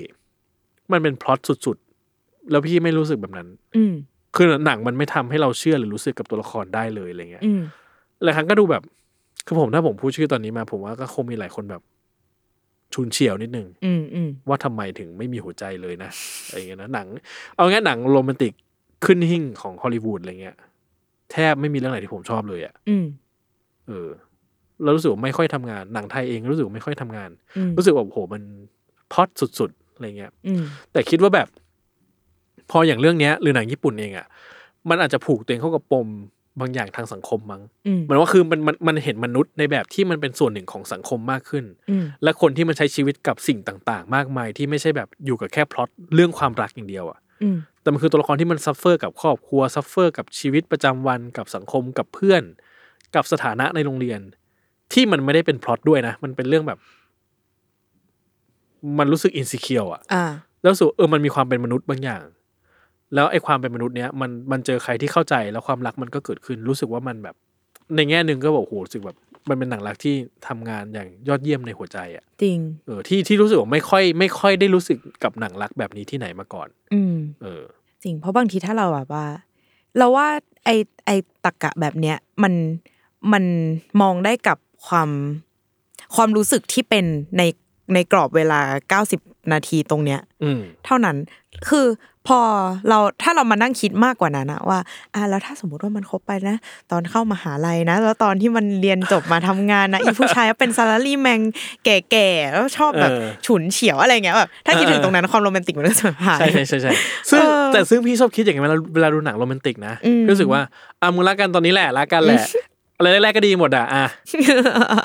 [0.93, 3.95] มันเป็นพล็อตสุดๆ แล้วพี่ไม่รู้สึกแบบนั้น อืม
[4.37, 7.61] คือหนังมันไม่ทำให้เราเชื่อหรือรู้สึกกับตัวละครได้เลยอะไรเงี้ยอืม
[8.23, 8.83] หลายครั้งก็ดูแบบ
[9.47, 11.83] คือผมถ้าผมพูดชื่อตอนนี้มา ผมว่าก็คงมีหลายคนแบบ
[12.95, 16.11] ชุนเฉียวนิดนึงอืมอืมว่าทำไมถึงไม่มีหัวใจเลยนะ
[16.47, 17.07] อะไรเงี้ยนะหนัง
[17.55, 18.53] เอางี้หนังโรแมนติก
[19.05, 20.57] ขึ้นหิ่งของฮอลลีวูดอะไรเงี้ย
[21.33, 23.05] แทบไม่มีเรื่องไหนที่ผมชอบเลยอะอืม
[23.89, 24.09] เออ
[24.83, 28.43] แล้วรู้สึกว่าไม่ค่อยทำงานหนังไทยเองรู้สึกว่าไม่ค่อยทำงานอืมรู้สึกว่าโอ้โหมัน
[29.13, 31.49] พล็อดสุดๆอะไรเงี้ยอืมแต่คิดว่าแบบ
[32.71, 34.27] พออย่างเรื่องเนี้ย หรือหนังญี่ปุ่นเองอะ
[34.89, 36.09] มันอาจจะผูกตัวเองเข้ากับปม
[36.61, 52.43] บางอย่างทางสังคมมั้งอืมเหมือนว่าคือมันมันมันเห็นมนุษย์ในแบบที่มันเป็นส่วนหนึ่งของสังคมมากขึ้นอืมและคนที่มันใช้ชีวิตกับสิ่งต่าง ๆ มากมายที่ไม่ใช่แบบอยู่กับแค่พล็อตเรื่องความรักอย่างเดียวอะอืมแต่มันคือตัวละครที่มัน suffer กับครอบครัว suffer กับชีวิตประจำวันกับสังคมกับเพื่อน
[53.15, 54.21] กับสถานะในโรงเรียน
[54.93, 56.79] ที่มันไม่ได้เป็นพล็อตด้วยนะ มันเป็นเรื่องแบบ
[58.99, 60.25] มันรู้สึก insecure อะอ่า
[60.63, 62.23] แล้วรู้สูเออมันมีความเป็นมนุษย์บางอย่าง
[63.15, 67.35] แล้วไอ้ความเป็นมนุษย์เนี้ยมันมันเจอใครที่เข้าใจแล้วความรักมันก็เกิดขึ้นรู้สึกว่ามันแบบ
[67.97, 69.17] ในแง่หนึ่งก็บอกโอ้โหรู้สึกแบบ
[69.49, 70.15] มันเป็นหนังรักที่
[70.49, 77.63] ทำงานอย่างยอดเยี่ยมในหัวใจอะจริงเออที่ที่รู้สึกว่าไม่ค่อย ไม่ค่อยได้รู้สึกกับหนังรักแบบนี้ที่ไหนมาก่อน อืมเออ
[78.03, 79.27] จริง เพราะบางทีถ้าเราแบบว่า
[79.97, 80.29] เราว่า
[80.65, 80.71] ไอ
[81.07, 81.11] ไอ
[81.45, 82.55] ตะกะแบบเนี้ยมัน
[83.33, 83.45] มัน
[84.01, 85.11] มองได้กับความ
[86.15, 87.05] ความรู้สึกที่เป็น
[87.39, 87.43] ใน
[87.95, 88.61] ในกรอบเวลา
[89.11, 91.17] 90 นาทีตรงเนี้ยอืมเท่านั้น
[91.69, 91.87] คือ
[92.29, 92.41] พอ
[92.89, 94.79] เราถ้าเรามานั่งคิดมากกว่านั้นนะว่า
[95.15, 96.59] อ่าแล้วถ้าสมมติว่ามันคบไปนะ
[96.93, 101.41] ตอนเข้ามาหาลัยนะ แล้วตอนที่มันเรียนจบมาทำงานนะอีผู้ชายเป็นซาลารีแมง
[101.85, 106.93] แก่ๆแล้วชอบแบบเออฉุนเฉียวอะไรเงี้ยแบบถ้าคิดถึงเออตรงนั้นความโรแมนติกมันก็จะหายใช่ใช่ใช่ใช่
[107.31, 110.61] ซึ่งเออแต่ซึ่งพี่ชอบคิดอย่างนี้เวลาเวลาดูหนังโรแมนติกนะอืมรู้สึกว่า
[111.01, 112.45] อะมึงรักกันตอนนี้แหละรักกันแหละ
[112.97, 114.07] อะไรแรกๆก็ดีหมดอะอะ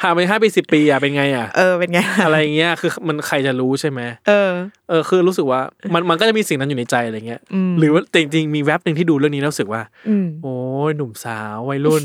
[0.01, 4.51] ผ่านไปห้าปีสิบปีอะเป็นไงอะเออเป็นไงอะไรเงี้ยคือมันใครจะรู้ใช่ไหมเออ
[4.89, 5.61] เออคือรู้สึกว่า
[5.93, 10.55] มันมันก็จะมีสิ่งนั้นอยู่ในใจอะไรเงี้ยอืมหรือว่าแต่จริงๆมีแว็บหนึ่งที่ดูเรื่องนี้แล้วรู้สึกว่าอืมโอ้
[10.89, 12.03] ยหนุ่มสาววัยรุ่น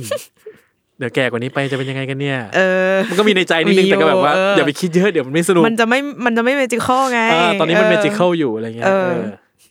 [0.98, 2.60] เดี๋ยวแก่กว่านี้ไปจะเป็นยังไงกันเนี่ยเอ
[2.92, 9.24] อมันก็มีในใจนิดนึงมีอยู่แต่ก็แบบว่าเออออย่าไปคิดเยอะเดี๋ยวมันไม่สนุกมันจะไม่มันจะไม่เมจิคอลไงอ่าตอนนี้มันออเมจิค a ลอยู่อะไรเงี้ยเออเออ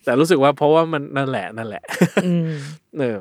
[0.04, 1.84] แต่รู้สึกว่าเพราะว่ามันนั่นแหละนั่นแหละ
[2.26, 2.50] อืม
[3.00, 3.18] เออ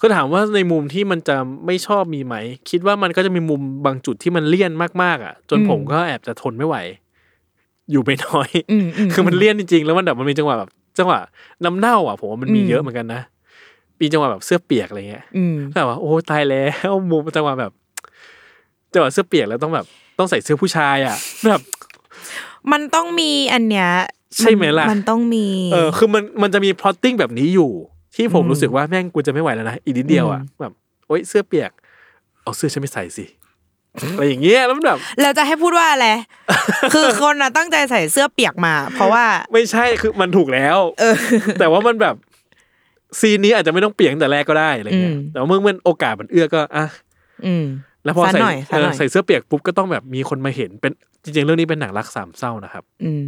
[0.00, 1.36] คือถามว่าในมุมที่มันจะ
[1.66, 2.34] ไม่ชอบมีไหม
[2.70, 4.72] คิดว่ามันก็จะมีมุมบางจุดที่มันเลี่ยน
[5.02, 6.76] มากๆอะ จนอืมผมก็แอบจะทนไม่ไหว
[7.90, 11.18] อยู่ไม่น้อยอืมอืมคือมันเลี่ยนจริงๆ แล้วมันแบบมันมีจังหวะแบบจังหวะ
[11.64, 13.22] น้ำเน่าอะผมว่ามันมีอืมเยอะเหมือนกันนะ
[14.00, 17.72] มีจังหวะแบบเสื้อเปียกอะไรเงี้ยอืมแบบว่าโอ้ตายแล้วมุมจังหวะแบบ
[18.92, 19.86] จังหวะเสื้อเปียกแล้วต้องแบบ
[20.18, 21.60] ต้องใส่เสื้อผู้ชายอะแบบ
[22.72, 23.88] มันต้องมีอันเนี้ย
[24.36, 27.70] ใช่ไหมล่ะ มันต้องมี เออ คือมันมันจะมี plotting แบบนี้อยู่
[28.16, 30.72] ที่ผมอืมรู้สึกว่าแม่งกูจะไม่ไหวแล้วนะอีกนิดเดียวอะอืมแบบ
[31.06, 31.70] โอ๊ยเสื้อเปียก
[32.42, 33.24] เอาเสื้อฉันไปใส่สิ
[34.14, 36.08] อะไรอย่างเงี้ยแล้วมันแบบแล้วจะให้พูดว่าอะไร
[36.94, 41.14] คือคนน่ะตั้งใจใส่เสื้อเปียกมา เพราะว่าไม่ใช่คือมันถูกแล้วเออ
[41.58, 42.14] แต่ว่ามันแบบ
[43.20, 46.86] ซีนนี้อาจจะไม่ต้องเปียกตั้งแต่แรกก็ได้อะไรเงี้ยอืมแต่ว่าเมื่อมันโอกาสมันเอื้อก็อะ
[47.46, 47.64] อืม
[48.04, 50.92] แล้วพอซะใส่หน่อยซะเอหอน่อยใส่เสื้อเปียกปุ๊บก็ต้องแบบมีคนมาเห็นเป็น
[51.22, 53.24] จริงๆเรื่องนี้เป็นหนังรักสามเศร้านะครับ อืม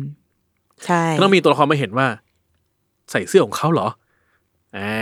[0.87, 2.07] ใช่ก็ต้องมีตัวละครมาเห็นว่า
[3.11, 3.89] ใส่เสื้อของเขาเหรอ
[4.79, 4.97] อ่า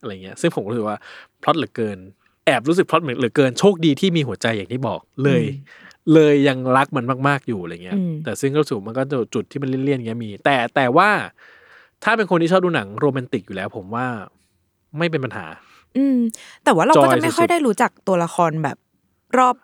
[0.00, 0.98] อะไรเงี้ยซึ่งผมรู้สึกว่า
[1.42, 1.98] พล็อตเหลือเกิน
[2.46, 5.42] แอบรู้สึกพล็อตเหลือเกินโชคดีที่มีหัวใจอย่างที่บอกเลย
[6.14, 11.10] เลยยังรักมันมากๆอยู่อะไรเงี้ยอืมแต่ซึ่งก็รู้สูมันก็จะจุดที่มันเลี่ยนๆเงี้ยมี แต่แต่ว่า
[12.04, 14.06] ถ้าเป็นคนที่ชอบดูหนังโรแมนติกอยู่แล้ว ผมว่า
[14.98, 15.46] ไม่เป็นปัญหา
[15.96, 16.18] อืม
[16.64, 18.76] แต่ว่าเราก็จอยจะไม่ค่อยสุดๆได้รู้จักตัวละครแบบ
[19.38, 19.56] รอบ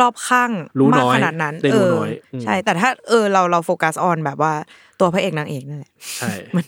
[0.00, 4.52] รอบข้างรู้มากน้อยขนาดนั้นได้เอรู้อน้อยอืมใช่ แต่ถ้าเออเราเราโฟกัสออนแบบว่า
[5.00, 6.62] ตัวพระเอกนางเอกนั่นแหละใช่มี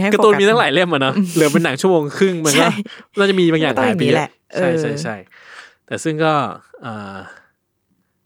[0.00, 2.68] ให้การ์ตูนโฟกัสมีตั้งหลายเล่มอะเนอะเหลือเป็นหนังชั่วโมงครึ่งมันใช่
[3.12, 5.14] ก็น่าจะมีบางอย่างก็ต้องหายไปอย่างนี้เยแหอะละเอใช่อใช่ใช่
[5.86, 6.32] แต่ซึ่งก็
[6.84, 7.16] อ่า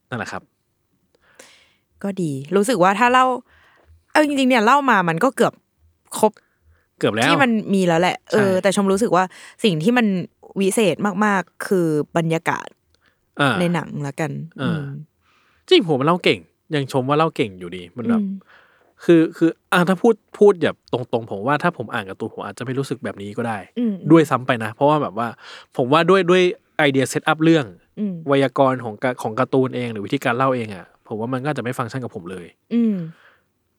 [0.08, 0.42] นั่นแหละครับ
[2.02, 3.26] ก็ดีรู้สึกว่าถ้าเล่า
[4.10, 5.54] เอาจริงๆเนี่ยเล่ามามันก็เกือบ
[6.18, 6.32] ครบ
[6.98, 9.24] เกือบแล้วที่มันมีแล้วแหละเออใช่แต่ชมรู้สึกว่า
[9.64, 10.06] สิ่งที่มัน
[10.60, 11.86] วิเศษมากๆ คือ
[12.16, 12.68] บรรยากาศ
[13.40, 14.30] อ่าในหนังละกัน
[14.62, 14.84] อ่า
[15.68, 16.38] จริงผมมันเล่าเก่ง
[16.74, 18.30] ยังชมว่าเล่าเก่งอยู่ดีมันแบบอืม
[19.04, 25.28] คือคืออ่าถ้าพูดพูดแบบตรงๆ ผมว่าถ้าผมอ่านการ์ตูนผมอาจจะไม่รู้สึกแบบนี้ก็ได้อืมด้วยซ้ำไปนะ เพราะว่าแบบว่า
[25.76, 26.42] ผมว่าด้วยด้วย
[26.78, 27.66] ไอเดีย setup เรื่อง
[27.98, 32.94] อืมไวยากรณ์ของกะของการ์ตูนเองหรือวิธีการเล่าเองอะผมว่ามันก็จะไม่ฟังก์ชันกับผมเลย อืม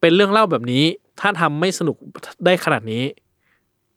[0.01, 0.84] เป็นเรื่องเล่าแบบนี้
[1.19, 1.97] ถ้าทำไม่สนุก
[2.45, 3.03] ได้ขนาดนี้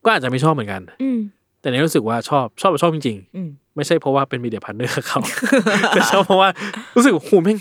[0.04, 1.18] ก็อาจจะไม่ชอบเหมือนกัน อืม
[1.64, 5.20] แต่เนี่ยรู้สึกว่าชอบชอบแบบชอบจริงอืมๆไม่ใช่เพราะว่าเป็น media partner เขา
[5.90, 6.48] แต่ชอบเพราะว่า
[6.96, 7.58] รู้สึกว่าโหแม่ง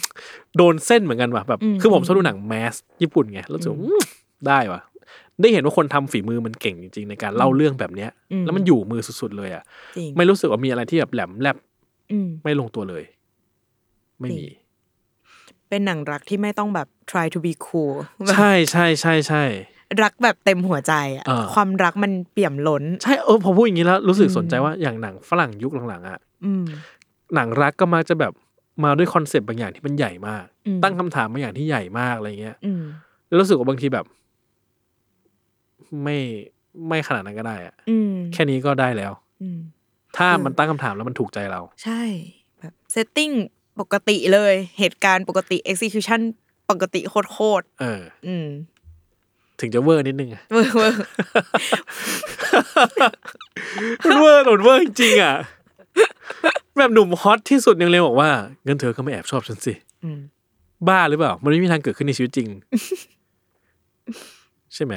[0.57, 4.01] โดนเส้นเหมือนกันว่ะแบบอืมคือผมชอบดูหนังแมสญี่ปุ่นไงแล้วรู้สึกว่าอืม
[4.47, 4.81] ได้ว่ะ
[5.41, 9.63] ได้เห็นว่าคนทำฝีมือมันเก่งจริง ๆ ในการเล่าเรื่องแบบเนี้ยอืมแล้วมันอยู่มือสุดๆเลยอะ
[9.97, 11.57] จริงไม่รู้สึกว่ามีอะไรที่แบบแหลมแลบ
[12.11, 13.03] อืมไม่ลงตัวเลย
[14.19, 14.47] ไม่มี
[15.69, 17.93] เป็นหนังรักที่ไม่ต้องแบบ try to be cool
[18.33, 19.43] ใช่ใช่ใช่ใช่
[20.03, 26.65] รักแบบเต็มหัวใจอะเออความรักมันเปี่ยมล้น ใช่เออพอพูดอย่างนี้แล้วรู้สึกสนใจว่าอย่างหนังฝรั่งยุคหลังๆอะอืม
[27.35, 28.33] หนังรักก็มักจะแบบ
[28.83, 32.83] มาด้วยคอนเซปต์บางอย่างที่มันใหญ่มากอืมตั้งคำถามบางอย่างที่ใหญ่มากอะไรเงี้ยอืม
[33.27, 34.05] แล้วรู้สึกว่าบางทีแบบ
[36.03, 36.17] ไม่
[36.87, 39.11] ไม่ขนาดนั้นก็ได้อะอืมแค่นี้ก็ได้แล้ว
[39.41, 39.59] อืม
[40.17, 42.01] ถ้าเออมันตั้งคำถามแล้วมันถูกใจเรา ใช่
[42.59, 43.29] แบบ setting
[43.79, 46.21] ปกติเลย เหตุการณ์ปกติ execution
[46.69, 48.47] ปกติโคตรเออๆอืม
[49.59, 50.97] ถึงจะเวอร์นิดนึงอะเวอร์เวอร์
[54.05, 55.35] มันเวอร์หนุนเวอร์จริงๆอะ
[56.77, 58.29] แบบหนุ่มฮอตที่สุดยังเลยบอกว่า
[58.63, 59.73] เงินเธอก็ไม่แอบชอบฉันสิ
[60.03, 60.19] อืม
[60.87, 62.47] บ้าหรือเปล่า มันไม่มีทางเกิดขึ้นในชีวิตจริง
[64.73, 64.93] ใช่ไหม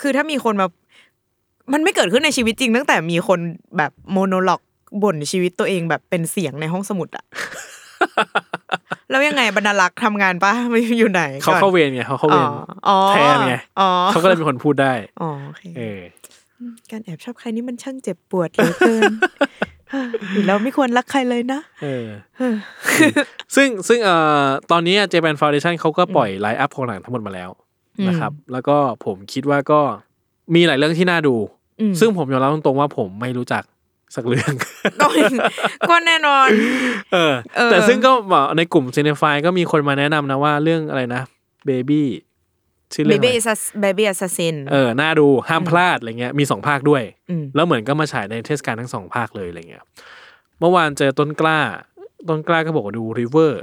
[0.00, 0.66] คือถ้ามีคนมา
[1.72, 3.40] มันไม่เกิดขึ้นในชีวิตจริง ตั้งแต่มีคน
[3.76, 4.60] แบบโมโนล็อก
[5.02, 7.24] บ่นชีวิตตัวเองแบบเป็นเสียงในห้องสมุดอะ
[9.10, 12.44] แล้วยังไงบรรลักษ์ทำงานปะไม่อยู่ไหนเขาเข้าเวรไงเขาเข้าเวร
[12.88, 16.00] อ๋อแทนไงอ๋อเขาก็เลยเป็นคนพูดได้อ๋อโอเคเออ
[16.90, 19.12] การแอบชอบใครนี่มันช่างเจ็บปวดเหลือเกิน
[20.32, 22.06] หรือเราไม่ควรรักใครเลยนะเออ
[23.56, 27.50] ซึ่งซึ่งเอ่อตอนนี้ Japan Foundation เขาก็ปล่อย line up ของหนังทั้งหมดมาแล้ว
[27.98, 29.80] อืมนะครับ แล้วก็ผมคิดว่าก็
[30.54, 31.34] มีหลายเรื่องที่น่าดู
[31.80, 33.62] อืมซึ่งผมยอมรับตรงๆว่าผมไม่รู้จัก
[34.14, 34.52] สักเรื่อง
[35.00, 35.06] ก็
[35.90, 36.48] ก็แน่นอน
[37.12, 41.22] เออเออ แต่ซึ่งก็บอกในกลุ่ม Cinefile ก็มีคนมาแนะนำนะว่าเรื่องอะไรนะ
[41.66, 42.08] เบบี้
[42.92, 43.54] ชื่อเรื่องอะไร baby is a
[43.84, 49.84] baby assassin เออ น่าดูห้ามพลาดอะไรเงี้ยมีสองภาคด้วยอืมแล้วเหมือนก็มาฉายในเทศกาลทั้งสองภาคเลยอะไรเงี้ย
[50.60, 51.58] เมื่อวานเจอต้นกล้า
[52.28, 53.62] ต้นกล้าก็บอกว่าดูริเวอร์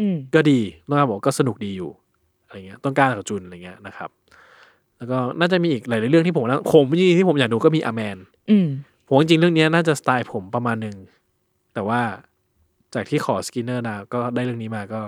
[0.00, 1.90] อืมก็ดีต้นกล้าบอกก็สนุกดีอยู่
[2.46, 4.10] อะไรเงี้ยต้นกล้ากับจุนอะไรเงี้ยนะครับ
[4.98, 8.16] แล้วก็น่าจะมีอีกหลายๆเรื่องที่ผมนะผมจริงๆที่ผมอยากดูก็มีอแมน
[8.50, 8.68] อืม
[9.12, 10.96] ผมว่าจริงๆเรื่องเนี้ยน่าจะสไตล์ผมประมาณหนึ่ง
[11.74, 12.00] แต่ว่า
[12.94, 15.00] จากที่ขอ screener นาก็ได้เรื่องนี้มาก็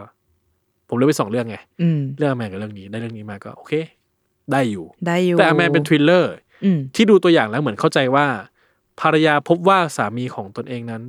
[0.89, 3.73] ผมเลือกไปสองเรื่องไงอืมเรื่อง A Man กับเรื่องนี้ได้เรื่องนี้มาก็โอเค
[4.53, 6.33] ได้อยู่ได้อยู่ แต่อแมนเป็นทริลเลอร์
[6.65, 8.27] อืมที่ดูตัวอย่างแล้วเหมือนเข้าใจว่า
[9.01, 11.03] ภรรยาพบว่าสามีของตนเองนั้น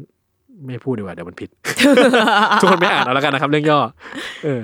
[0.66, 1.50] ไม่พูดดีกว่าเดี๋ยวมันผิด
[2.62, 3.80] ทุกคนไปอ่านเอาแล้วกันนะครับ เรื่องย่อ
[4.44, 4.64] เออ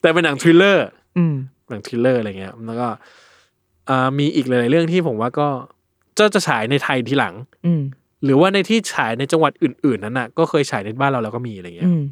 [0.00, 0.86] แต่เป็นหนัง thriller
[1.18, 1.34] อืม
[1.68, 2.88] หนัง thriller อะไรเงี้ยแล้วก็
[3.88, 5.48] อ่ามีอีกหลายๆเรื่องที่ผมว่าก็
[6.18, 7.34] จะจะฉายในไทยทีหลัง
[7.66, 7.82] อืม
[8.24, 12.02] หรือว่าในที่ฉายในจังหวัดอื่น ๆ นั้นน่ะ ก็เคยฉายในบ้านเราแล้วก็มีอะไรเงี้ยอืม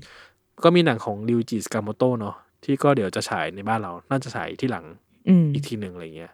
[0.64, 4.84] ก็มีหนังของริวอิจิ ซากาโมโตะเนาะที่ก็เดี๋ยวจะฉายในบ้านเรา น่าจะฉายทีหลัง
[5.28, 6.32] อืมอีกทีหนึ่งอะไรเงี้ย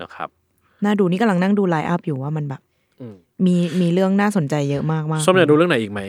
[0.00, 0.28] นะครับ
[0.84, 2.62] น่าดูนี่กำลังนั่งดู line up อยู่ว่ามันแบบ
[3.00, 3.16] อืม
[3.46, 6.00] มีมีเรื่องน่าสนใจเยอะมากมากส้มอยากดูเรื่องไหนอีกไหม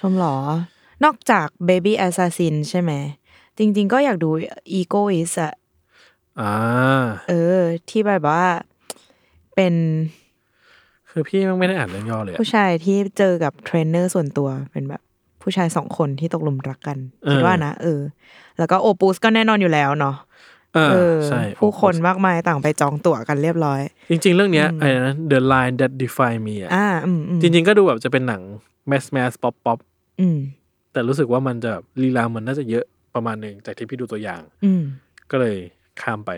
[0.00, 0.36] ชมเหรอ
[1.04, 2.92] นอกจาก Baby Assassin ใช่ไหม
[3.58, 4.30] จริง ๆ ก็อยากดู
[4.78, 5.52] Egoist อะ
[6.40, 6.54] อ่า
[7.28, 7.60] เออ
[7.90, 8.44] ที่แบบว่า
[9.56, 9.74] เป็น
[11.10, 15.02] คือพี่มันไม่ได้อ่านเรื่องย่อเลยอะผู้ชายที่เจอกับเทรนเนอร์ส่วนตัวเป็นแบบ
[15.42, 16.98] ผู้ชายสองคนที่ตกหลุมรักกัน
[17.30, 18.00] คิดว่านะเออ
[18.58, 20.16] แล้วก็โอปูสก็แน่นอนอยู่แล้วเนาะ
[20.76, 23.80] อ่าเออใช่ผู้คนมากมายต่างไปจองตั๋วกันเรียบร้อย
[24.10, 28.42] จริง ๆ เรื่องเนี้ยไอ้นะ The Line That Define Me อะอ่าอืมอืมจริง ๆ ก็ดูแบบจะเป็นหนัง
[28.88, 29.78] mass mass pop pop
[30.20, 30.38] อืม
[30.92, 32.84] แต่รู้สึกว่ามันจะลีลามันน่าจะเยอะ
[33.14, 34.82] ประมาณหนึ่งจากที่พี่ดูตัวอย่างอืม
[35.30, 35.56] ก็เลย
[36.02, 36.30] ข้ามไป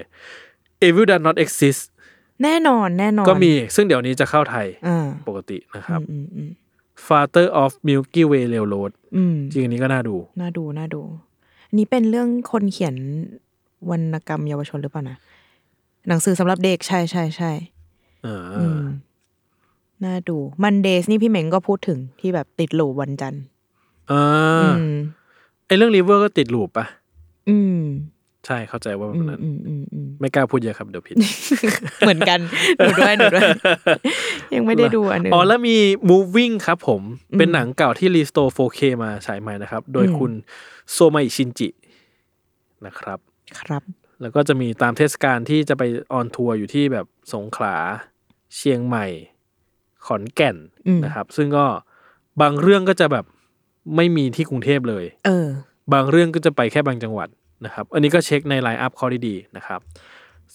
[0.87, 1.83] Evil Does Not Exist
[2.43, 6.51] แน่นอนแน่นอน ก็มีซึ่งเดี๋ยวนี้จะเข้าไทยอ่าปกตินะครับอืมอืม
[7.07, 11.03] Father of Milky Way Railroad อืมจริงอันนี้ก็น่าดู น่าดูน่าดู
[11.69, 12.97] อันนี้เป็นเรื่องคนเขียน
[13.91, 15.17] วรรณกรรมเยาวชนหรือเปล่านะ
[16.09, 17.51] หนังสือสำหรับเด็กใช่ใช่ใช่
[18.27, 18.83] อ่าอืม
[20.05, 23.43] น่าดูมันเดย์นี่พี่เหม่งก็พูดถึงที่แบบติดหลูวันจันทร์
[24.11, 24.23] อ่า
[24.63, 24.95] อืม
[25.67, 26.87] ไอเรื่อง River ก็ติดลูปปะ
[27.49, 27.81] อืม
[28.49, 31.17] ใช่เข้าใจว่าอืแบบมนั้นอืมอืมอืมไม่กล้าพูดเยอะครับเดี๋ยวผิด
[32.01, 32.39] เหมือนกัน
[32.77, 33.49] หนูด้วยหนูด้วย
[34.55, 35.77] ยังไม่ได้ดูอันนึงอ๋อแล้วมี
[36.11, 40.33] Moving ครับผมอืมเป็นหนังเก่าที่ Restore 4K มาฉายใหม่นะครับ โดยอืมคุณ
[40.93, 41.69] โซมาอิชินจิ
[42.87, 43.19] นะครับ
[43.61, 43.83] ครับ
[44.23, 45.83] แล้วก็จะมีตามเทศกาลที่จะไป
[46.13, 47.77] ออนทัวร์อยู่ที่แบบสงขลา
[48.57, 49.07] เชียงใหม่
[50.07, 51.67] ขอนแก่นอืมนะครับ ซึ่งก็
[52.41, 53.25] บางเรื่องก็จะแบบ
[53.97, 55.49] ไม่มีที่กรุงเทพเลย เออ
[55.93, 57.29] บางเรื่องก็จะไปแค่บางจังหวัด
[57.65, 59.81] นะครับ อันนี้ก็เช็คในไลน์อัพข้อดีๆนะครับ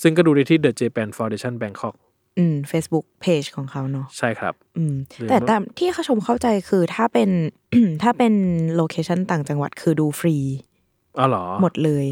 [0.01, 1.95] ซึ่งก็ดูได้ที่ The Japan Foundation Bangkok
[2.37, 7.29] อืม Facebook Page ของเขาเนาะใช่ครับ อืมหรือแต่ตามที่เขาชมเข้าใจคือถ้าเป็น
[8.03, 8.33] ถ้าเป็น
[8.75, 10.37] โลเคชันต่างจังหวัดคือดูฟรี
[11.19, 12.05] อ๋อเหรอ หมดเลย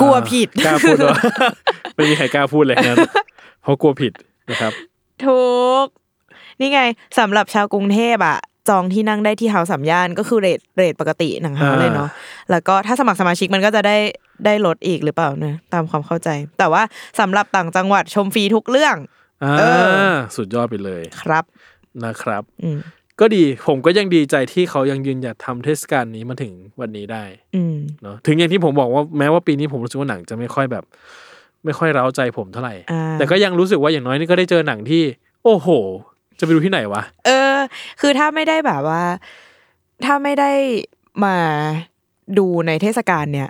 [0.00, 1.18] กลัวผิดกล้าพูดว่า
[1.94, 2.98] ไม่มีใครกล้าพูดเลยงั้น
[3.62, 4.12] เพราะกลัวผิด
[4.50, 4.72] นะครับ
[5.24, 5.42] ถู
[5.84, 5.86] ก
[6.60, 6.80] นี่ไง
[7.18, 8.38] สำหรับชาวกรุงเทพอะ
[8.68, 12.10] จองที่นั่งได้ที่เฮาสามย่านก็คือเรทเรทปกติหนังเฮาอ่าเลยเนาะ
[12.50, 13.96] แล้วก็ถ้าสมัครสมาชิกมันก็จะได้
[14.44, 16.82] ได้ลดอีกหรือเปล่าเนะตามความเข้าใจ แต่ว่า
[17.20, 18.96] สำหรับต่างจังหวัดชมฟรีทุกเรื่อง
[19.44, 19.62] อ่าเอ
[20.10, 21.44] อสุดยอดไปเลยครับ
[22.04, 22.78] นะครับอืม
[23.20, 27.24] ก็ดีผมก็ยังดีใจที่เขายังยืนหยัดทำเทศกาลนี้มาถึงวันนี้ได้
[27.56, 30.84] อืมเนาะถึงอย่างที่ผมบอกว่าแม้ว่าปีนี้ผมรู้สึกว่าหนังจะไม่ค่อยแบบ
[31.64, 35.02] ไม่ค่อยเร้าใจผมเท่าไหร่อ่าแต่ก็ยังรู้สึกว่าอย่างน้อยนี่ก็ได้เจอหนังที่
[35.44, 35.68] โอ้โห
[36.40, 37.56] จะไปดูที่ไหนวะ เออ
[38.00, 39.02] คือถ้าไม่ได้แบบว่า
[40.04, 40.50] ถ้าไม่ได้
[41.24, 41.36] มา
[42.38, 43.48] ดูในเทศกาลเนี่ย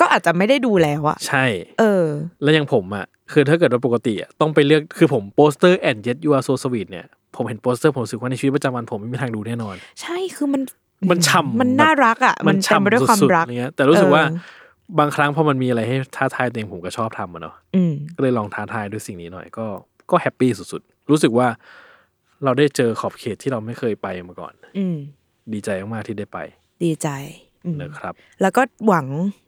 [0.00, 1.44] ก็อาจจะไม่ได้ดูแล้วอะใช่
[1.80, 2.04] เออ
[2.42, 10.62] แล้วอย่างผมอะคือถ้าเกิดว่าปกติอะต้องไปเลือกคือผมโปสเตอร์ And Yet, You are So Sweet เนี่ยผมเห็นโปสเตอร์ผมรู้สึกว่าในชีวิตประจำวันผมไม่มีทางดูแน่นอน ใช่คือมัน
[11.10, 14.58] มันฉ่ำมันน่ารักอะมันเต็มไปด้วยความสุดๆรักอะไรเงี้ย แต่รู้สึกว่าเออ
[14.98, 19.66] บางครั้งพอมันมีอะไรให้ท้าทายตัวเองผมก็ชอบทำอะเนาะอืมก็เลยลองท้าทายด้วยสิ่งนี้หน่อยก็
[20.10, 21.46] ก็ happy สุดๆ รู้สึกว่า
[22.44, 24.96] เราได้เจอขอบเขตที่เราไม่เคยไปมาก่อน อืม
[25.52, 26.38] ดีใจมากๆที่ได้ไป
[26.84, 27.08] ดีใจ
[27.64, 29.06] อืมนะครับ แล้วก็หวัง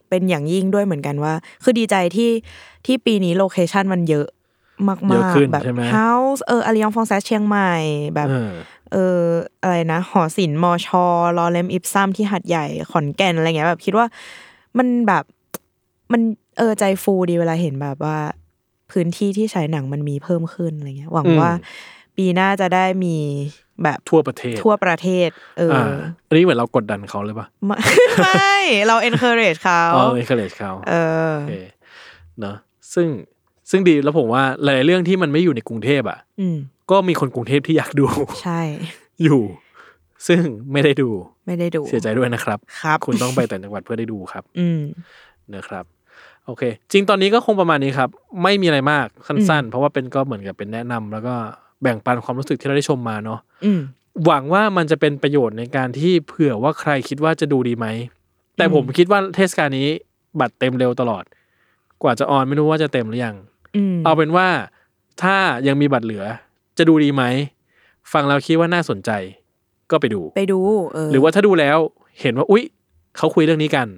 [0.09, 2.30] เป็นอย่างยิ่งด้วยเหมือนกันว่า คือดีใจที่
[2.86, 4.26] ที่ปีนี้ location มันเยอะ
[4.88, 7.72] มากเยอะขึ้นๆแบบใช่ไหมเฮาส์เอออาริยองฟองแซสเชียงใหม่
[8.14, 8.53] แบบเออ
[8.93, 9.22] เออ
[9.62, 11.05] อะไรนะ หอศิลป์มอชอ
[11.38, 14.07] รอเลมอิปซัมที่หัดใหญ่ขอนแก่นอะไรเงี้ยแบบคิดว่า
[14.78, 15.24] มันแบบ
[16.12, 16.22] มัน
[16.59, 18.18] เออใจฟูดีเวลาเห็นแบบว่า
[18.90, 21.53] พื้นที่ที่ฉายหนังมันมีเพิ่มขึ้นอะไรเงี้ย หวังอืมว่า
[22.17, 23.17] ปีหน้าจะได้มี
[23.83, 27.79] แบบทั่วประเทศ ทั่วประเทศ เอออ่าออันนี้เหมือนเรากดดันเขาเลยปะไม่
[28.23, 28.57] ไม่
[28.87, 30.95] เรา encourage เขาอ๋อ encourage เขาเอ
[31.31, 31.53] อโอเค
[32.41, 32.57] เนอะ
[32.95, 33.09] ซึ่ง
[33.71, 36.57] ซึ่งดีแล้วผมว่าหลายๆเรื่องที่มันไม่อยู่ในกรุงเทพอะอืม
[36.91, 38.07] ก็มีคนกรุงเทพที่อยากดู
[38.43, 38.61] ใช่
[39.23, 39.43] อยู่
[40.29, 40.43] ซึ่ง
[40.73, 41.09] ไม่ได้ดู
[41.47, 44.81] ไม่ได้ดู เสียใจด้วยนะครับ ครับ คุณต้องไปแต่างจังหวัดเพื่อได้ดูครับ อืม
[45.55, 45.85] นะครับ
[46.47, 48.09] โอเค จริงตอนนี้ก็คงประมาณนี้ครับ
[48.43, 51.35] ไม่มีอะไรมากสั้นๆ เพราะว่าเป็นก็เหมือนกับเป็นแนะนำแล้วก็
[51.83, 53.80] แบ่งปันความรู้สึกที่เราได้ชมมาเนาะอืม
[54.24, 57.87] หวังว่ามันจะเป็นประโยชน์ในการที่เผื่อว่าใครคิดว่าจะดูดีไหม
[58.57, 59.89] แต่ผมคิดว่าเทศกาลนี้
[60.41, 61.24] บัตรเต็มเร็วตลอด
[62.03, 63.37] กว่าจะออนไม่รู้ว่าจะเต็มหรือยัง
[63.76, 64.49] อืมเอาเป็นว่า
[65.22, 66.24] ถ้ายังมีบัตรเหลือ
[66.78, 67.24] จะดูดีไหม
[68.12, 69.11] ฟังแล้วคิดว่าน่าสนใจ
[69.91, 70.59] ก็ไปดู ไปดู
[70.93, 71.78] เออหรือว่าถ้าดูแล้ว
[72.20, 72.64] เห็นว่า อุ๊ย
[73.16, 73.89] เขาคุยเรื่องนี้กัน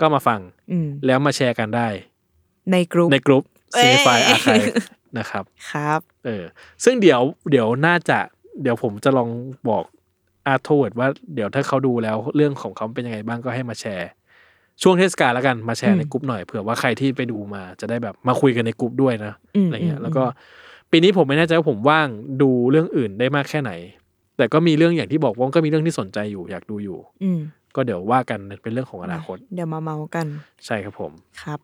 [0.00, 0.40] ก็มาฟัง
[0.72, 1.88] อืมแล้วมาแชร์กันได้
[2.72, 3.42] ในกลุ่มในกลุ่ม
[3.74, 4.48] เอ้ยซีไฟอาร์ค
[5.18, 6.44] นะครับครับเออ
[6.84, 8.18] ซึ่งเดี๋ยวเดี๋ยวน่าจะ
[8.62, 9.28] เดี๋ยวผมจะลอง
[9.68, 9.84] บอก
[10.46, 14.10] อาร์ทเวิร์ดว่าเดี๋ยวถ้าเขาดูแล้วเรื่องของเขาเป็นยังไงบ้างก็ให้มาแชร์
[14.82, 20.24] ช่วงเทศกาลแล้วกันมาแชร์ในกลุ่มหน่อยเผื่อว่าใครที่ไปดูมาจะได้แบบมาคุยกันในกลุ่มด้วยนะอืมอะไรเงี้อืยมแล้วก็
[20.90, 22.08] ปีนี้ผมไม่แน่ใจว่าผมว่าง
[22.42, 23.72] ดูเรื่องอื่นได้มากแค่ไหน
[24.36, 27.40] แต่ก็มีเรื่องอย่างที่บอกว่าก็มีเรื่องที่สนใจอยู่อยากดูอยู่ อืม
[27.74, 30.26] ก็เดี๋ยวว่ากันเป็นเรื่องของอนาคต เดี๋ยวมาเมาท์กัน
[30.66, 31.60] ใช่ครับผมครับ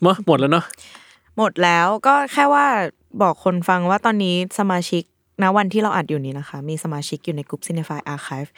[0.00, 0.64] เมื่อหมดแล้วเนาะ
[1.38, 2.66] หมดแล้วก็แค่ว่า
[3.22, 5.02] บอกคนฟังว่าตอนนี้สมาชิก
[5.42, 8.50] ณวันที่เราอัดอยู่นี้นะคะ มีสมาชิกอยู่ในกลุ่ม Cinefy Archive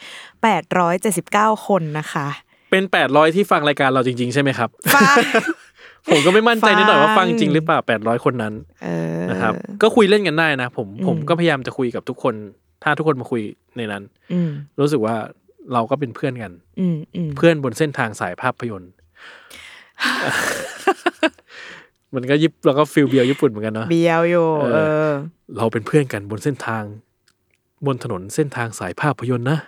[0.79, 2.27] 879 คนนะคะ
[2.71, 5.15] เป็นแปดร้อยที่ฟังรายการเราจริง ๆ ใช่ไหมครับฟัง
[6.11, 8.53] ผมก็ไม่มั่นใจนิดหน่อยว่าฟัฟังงจริงหรือเปล่าแปดร้อยคนนั้น
[8.83, 12.35] เออนะครับ ก็คุยเล่นกันได้นะผมอืมผมก็พยายามจะคุยกับทุกคน
[12.83, 13.41] ถ้าทุกคนมาคุย
[13.77, 14.03] ในนั้น
[14.33, 15.15] อืมรู้สึกว่า
[15.73, 18.91] เราก็เป็นเพื่อนกันอืมอืมเพื่อนบนเส้นทางสายภาพยนตร์
[22.15, 25.11] มันก็ยิบเราก็ฟิลเบียวญี่ปุ่นเหมือนกันเนาะเบียวอยู่เออเออ
[25.57, 26.83] เราเป็นเพื่อนกันบนเส้นทาง
[27.85, 29.59] บนถนนเส้นทางสายภาพยนตร์นะ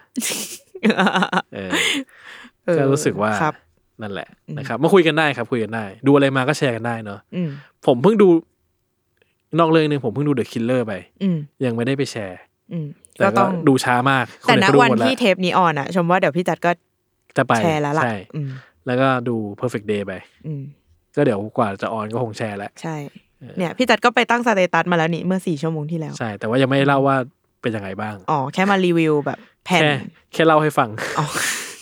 [1.53, 1.71] เออ
[2.65, 3.55] เออก็รู้สึกว่าครับ
[4.01, 4.27] นั่นแหละ
[4.57, 7.49] นะครับมาคุยกันได้ครับคุยกันได้ ดูอะไรมาก็แชร์กันได้เนาะอืม
[7.85, 8.27] ผมเพิ่งดู
[9.59, 12.39] นอกเรื่องหนึงผมเพิ่งดู The Killer ไปอืมยังไม่ได้ไปแชร์
[12.71, 12.87] อืม
[13.17, 16.71] แต่ก็ก็ต้องดูช้ามากคแต่อื่ณเขาดูวันหมดแล้วที่เทปนี้ออนอะ ชมว่าเดี๋ยวพี่จัดก็
[17.37, 18.49] จะไปแชร์แล้วล่ะใช่อืม
[18.85, 20.13] แล้วก็ดู Perfect Day ไป
[20.47, 20.63] อืม
[21.15, 22.95] ก็เดี๋ยวกว่าจะออนก็คงแชร์แล้วใช่
[23.57, 27.17] เนี่ย พี่จัดก็ไปตั้งสเตตัสมาแล้วนี่เมื่อสี่ชั่วโมงที่แล้ว ใช่ แต่ว่ายังไม่ได้เล่าว่า
[27.61, 29.93] เป็นยังไงบ้าง อ๋อ แค่มารีวิวแบบแผ่น แค่
[30.33, 30.89] แค่เล่าให้ฟัง
[31.19, 31.25] อ๋อ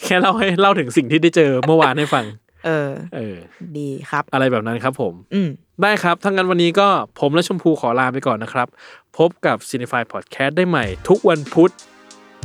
[0.04, 2.26] แค่เล่าให้เล่าถึงสิ่งที่ได้เจอเมื่อวานให้ฟัง
[2.66, 3.36] เออ เออ
[3.78, 5.50] ดีครับ อะไรแบบนั้นครับผม อืม
[5.82, 6.88] ได้ครับ ทั้างนั้นวันนี้ก็
[7.20, 8.68] ผมและชมพูขอลาไปก่อนนะครับ
[9.18, 11.72] พบกับ c i n e f y Podcast ได้ใหม่ ทุกวันพุธ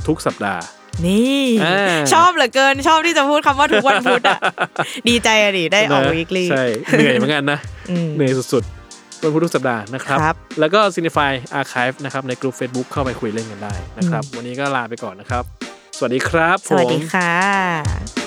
[0.06, 0.62] ทุกสัปดาห์
[1.06, 4.38] นี่อ่าชอบเหลือเกินชอบที่จะพูดคำว่าทุกวันพุธอะ
[5.08, 6.64] ดีใจอะดิได้ออกนะวีคลีใช่
[6.96, 7.58] เหนื่อยเหมือนกันนะ
[7.90, 11.30] อืมเหนื่อยสุดๆวันพุธทุกสัปดาห์นะครับครับ แล้วก็ c i n e f y
[11.60, 15.44] Archive นะครับในกลุ่ม Facebook เข้าไปคุยเล่นกันได้นะครับ วันนี้ก็ลาไปก่อนนะครับ
[15.96, 18.25] สวัสดีครับ สวัสดีผมค่ะ